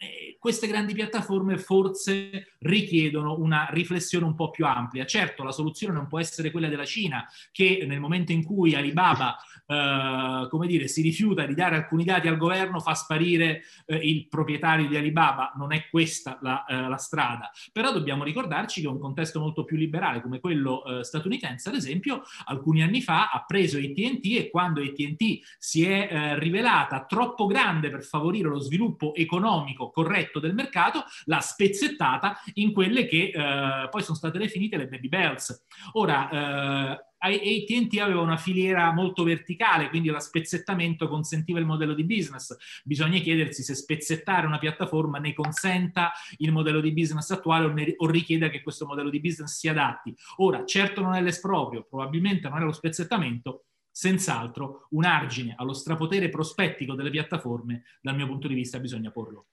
[0.05, 5.03] eh, queste grandi piattaforme forse richiedono una riflessione un po' più amplia.
[5.05, 9.37] Certo, la soluzione non può essere quella della Cina, che nel momento in cui Alibaba,
[9.65, 14.27] eh, come dire, si rifiuta di dare alcuni dati al governo, fa sparire eh, il
[14.27, 15.53] proprietario di Alibaba.
[15.55, 17.49] Non è questa la, eh, la, strada.
[17.71, 22.21] Però dobbiamo ricordarci che un contesto molto più liberale come quello eh, statunitense, ad esempio,
[22.45, 28.03] alcuni anni fa ha preso ATT e quando ATT si è rivelata troppo grande per
[28.03, 34.17] favorire lo sviluppo economico corretto del mercato, l'ha spezzettata in quelle che eh, poi sono
[34.17, 35.65] state definite le baby bells.
[35.93, 42.03] Ora, eh, ATT aveva una filiera molto verticale, quindi lo spezzettamento consentiva il modello di
[42.03, 42.55] business.
[42.83, 47.93] Bisogna chiedersi se spezzettare una piattaforma ne consenta il modello di business attuale o, ne,
[47.95, 50.13] o richieda che questo modello di business si adatti.
[50.37, 56.27] Ora, certo non è l'esproprio, probabilmente non è lo spezzettamento, senz'altro un argine allo strapotere
[56.27, 59.45] prospettico delle piattaforme, dal mio punto di vista, bisogna porlo.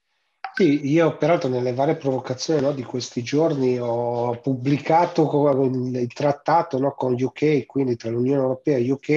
[0.62, 6.94] Sì, io peraltro nelle varie provocazioni no, di questi giorni ho pubblicato il trattato no,
[6.94, 9.08] con UK, quindi tra l'Unione Europea e UK,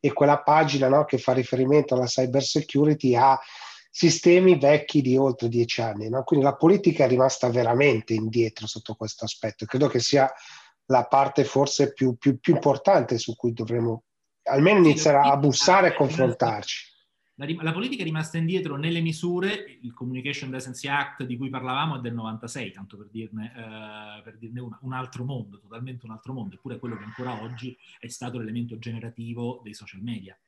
[0.00, 3.38] e quella pagina no, che fa riferimento alla cyber security a
[3.92, 6.10] sistemi vecchi di oltre dieci anni.
[6.24, 9.66] Quindi la politica è rimasta veramente indietro sotto questo aspetto.
[9.66, 10.28] Credo che sia
[10.86, 14.02] la parte forse più, più, più importante su cui dovremmo
[14.50, 16.91] almeno iniziare a bussare e confrontarci
[17.36, 21.96] La, la, politica è rimasta indietro nelle misure, il Communication Decency Act di cui parlavamo
[21.96, 26.12] è del 96, tanto per dirne, eh, per dirne una, un altro mondo, totalmente un
[26.12, 30.38] altro mondo, eppure quello che ancora oggi è stato l'elemento generativo dei social media.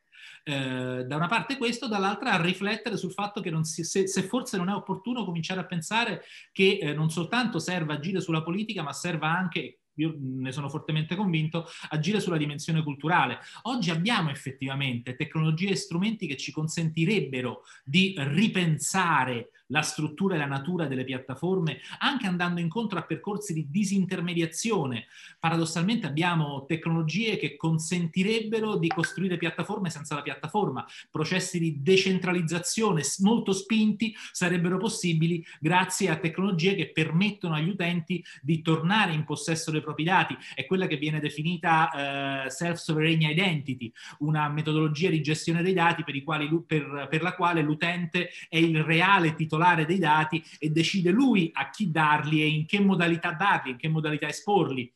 [0.43, 4.57] Eh, da una parte questo, dall'altra a riflettere sul fatto che si, se, se, forse
[4.57, 6.23] non è opportuno cominciare a pensare
[6.53, 11.15] che eh, non soltanto serva agire sulla politica, ma serva anche, io ne sono fortemente
[11.15, 13.39] convinto, agire sulla dimensione culturale.
[13.63, 20.47] Oggi abbiamo effettivamente tecnologie e strumenti che ci consentirebbero di ripensare la struttura e la
[20.47, 25.07] natura delle piattaforme, anche andando incontro a percorsi di disintermediazione.
[25.39, 33.53] Paradossalmente abbiamo tecnologie che consentirebbero di costruire piattaforme senza la piattaforma, processi di decentralizzazione molto
[33.53, 39.81] spinti sarebbero possibili grazie a tecnologie che permettono agli utenti di tornare in possesso dei
[39.81, 40.37] propri dati.
[40.55, 46.23] È quella che viene definita eh, self-sovereign identity, una metodologia di gestione dei dati per,
[46.23, 51.11] quali, per, per la quale l'utente è il reale titolare titolare dei dati e decide
[51.11, 54.93] lui a chi darli e in che modalità darli, in che modalità esporli.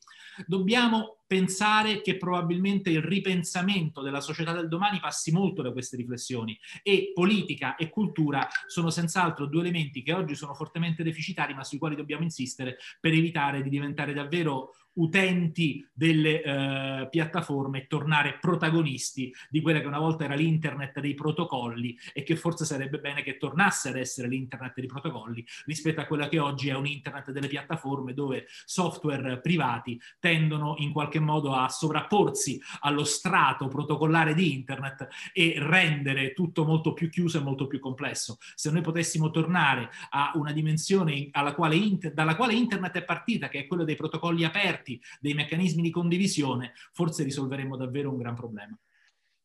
[0.47, 6.57] Dobbiamo pensare che probabilmente il ripensamento della società del domani passi molto da queste riflessioni
[6.83, 11.79] e politica e cultura sono senz'altro due elementi che oggi sono fortemente deficitari ma sui
[11.79, 19.35] quali dobbiamo insistere per evitare di diventare davvero utenti delle eh, piattaforme e tornare protagonisti
[19.51, 23.37] di quella che una volta era l'internet dei protocolli e che forse sarebbe bene che
[23.37, 27.49] tornasse ad essere l'internet dei protocolli rispetto a quella che oggi è un internet delle
[27.49, 35.09] piattaforme dove software privati tendono in qualche modo a sovrapporsi allo strato protocollare di internet
[35.33, 38.39] e rendere tutto molto più chiuso e molto più complesso.
[38.55, 43.61] Se noi potessimo tornare a una dimensione quale inter- dalla quale internet è partita, che
[43.61, 48.35] è quella dei protocolli aperti, aperti, dei meccanismi di condivisione, forse risolveremo davvero un gran
[48.35, 48.77] problema.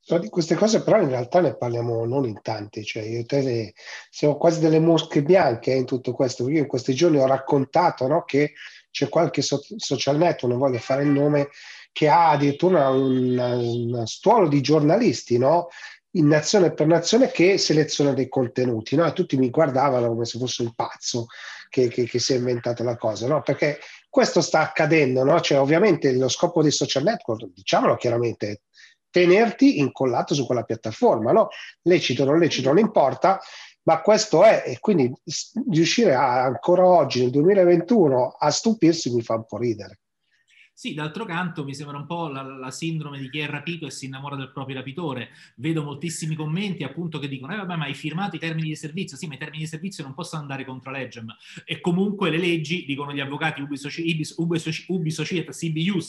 [0.05, 3.25] So, di queste cose però in realtà ne parliamo non in tanti, cioè io e
[3.25, 3.73] te le,
[4.09, 8.23] siamo quasi delle mosche bianche in tutto questo, io in questi giorni ho raccontato no,
[8.25, 8.53] che
[8.91, 11.49] c'è qualche so- social network, non voglio fare il nome,
[11.93, 15.69] che ha addirittura un stuolo di giornalisti, no?
[16.15, 19.05] in nazione per nazione che seleziona dei contenuti, no?
[19.05, 21.27] E tutti mi guardavano come se fosse un pazzo
[21.69, 23.41] che, che, che si è inventato la cosa, no?
[23.41, 23.79] Perché
[24.13, 25.41] questo sta accadendo, no?
[25.41, 28.59] Cioè, ovviamente lo scopo dei social network, diciamolo chiaramente, è
[29.09, 31.47] tenerti incollato su quella piattaforma, no?
[31.81, 33.39] Lecito o non lecito, non importa,
[33.85, 35.11] ma questo è, e quindi
[35.67, 40.01] riuscire a, ancora oggi, nel 2021, a stupirsi mi fa un po' ridere.
[40.75, 43.91] Sì, d'altro canto mi sembra un po' la, la, sindrome di chi è rapito e
[43.91, 45.29] si innamora del proprio rapitore.
[45.57, 49.15] Vedo moltissimi commenti appunto che dicono, eh vabbè ma hai firmato i termini di servizio,
[49.15, 52.85] sì ma i termini di servizio non possono andare contro legem e comunque le leggi,
[52.85, 54.01] dicono gli avvocati ubi, soci,
[54.37, 55.63] ubi, soci, ubi societas,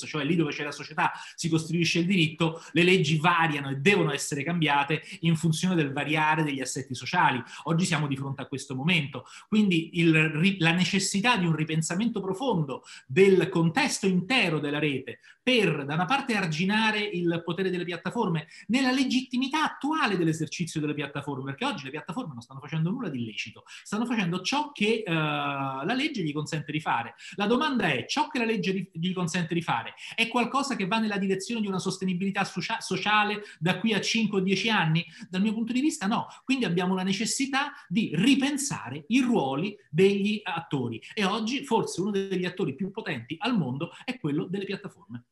[0.06, 4.12] cioè lì dove c'è la società si costruisce il diritto, le leggi variano e devono
[4.12, 7.40] essere cambiate in funzione del variare degli assetti sociali.
[7.64, 12.82] Oggi siamo di fronte a questo momento, quindi il, la necessità di un ripensamento profondo
[13.06, 18.90] del contesto intero della rete per, da una parte, arginare il potere delle piattaforme nella
[18.90, 23.64] legittimità attuale dell'esercizio delle piattaforme, perché oggi le piattaforme non stanno facendo nulla di illecito,
[23.82, 27.14] stanno facendo ciò che uh, la legge gli consente di fare.
[27.34, 30.98] La domanda è, ciò che la legge gli consente di fare è qualcosa che va
[30.98, 35.04] nella direzione di una sostenibilità socia- sociale da qui a 5 o 10 anni?
[35.28, 36.26] Dal mio punto di vista no.
[36.42, 42.46] Quindi abbiamo la necessità di ripensare i ruoli degli attori e oggi forse uno degli
[42.46, 45.24] attori più potenti al mondo è quello delle piattaforme.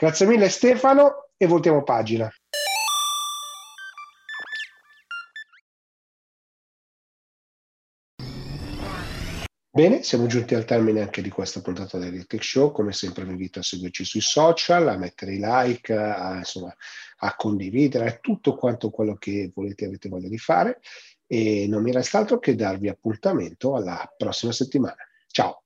[0.00, 2.26] Grazie mille Stefano e voltiamo pagina.
[9.70, 12.72] Bene, siamo giunti al termine anche di questa puntata del Tech Show.
[12.72, 16.74] Come sempre vi invito a seguirci sui social, a mettere i like, a, insomma,
[17.18, 20.80] a condividere tutto quanto quello che volete e avete voglia di fare.
[21.26, 24.96] E non mi resta altro che darvi appuntamento alla prossima settimana.
[25.26, 25.64] Ciao!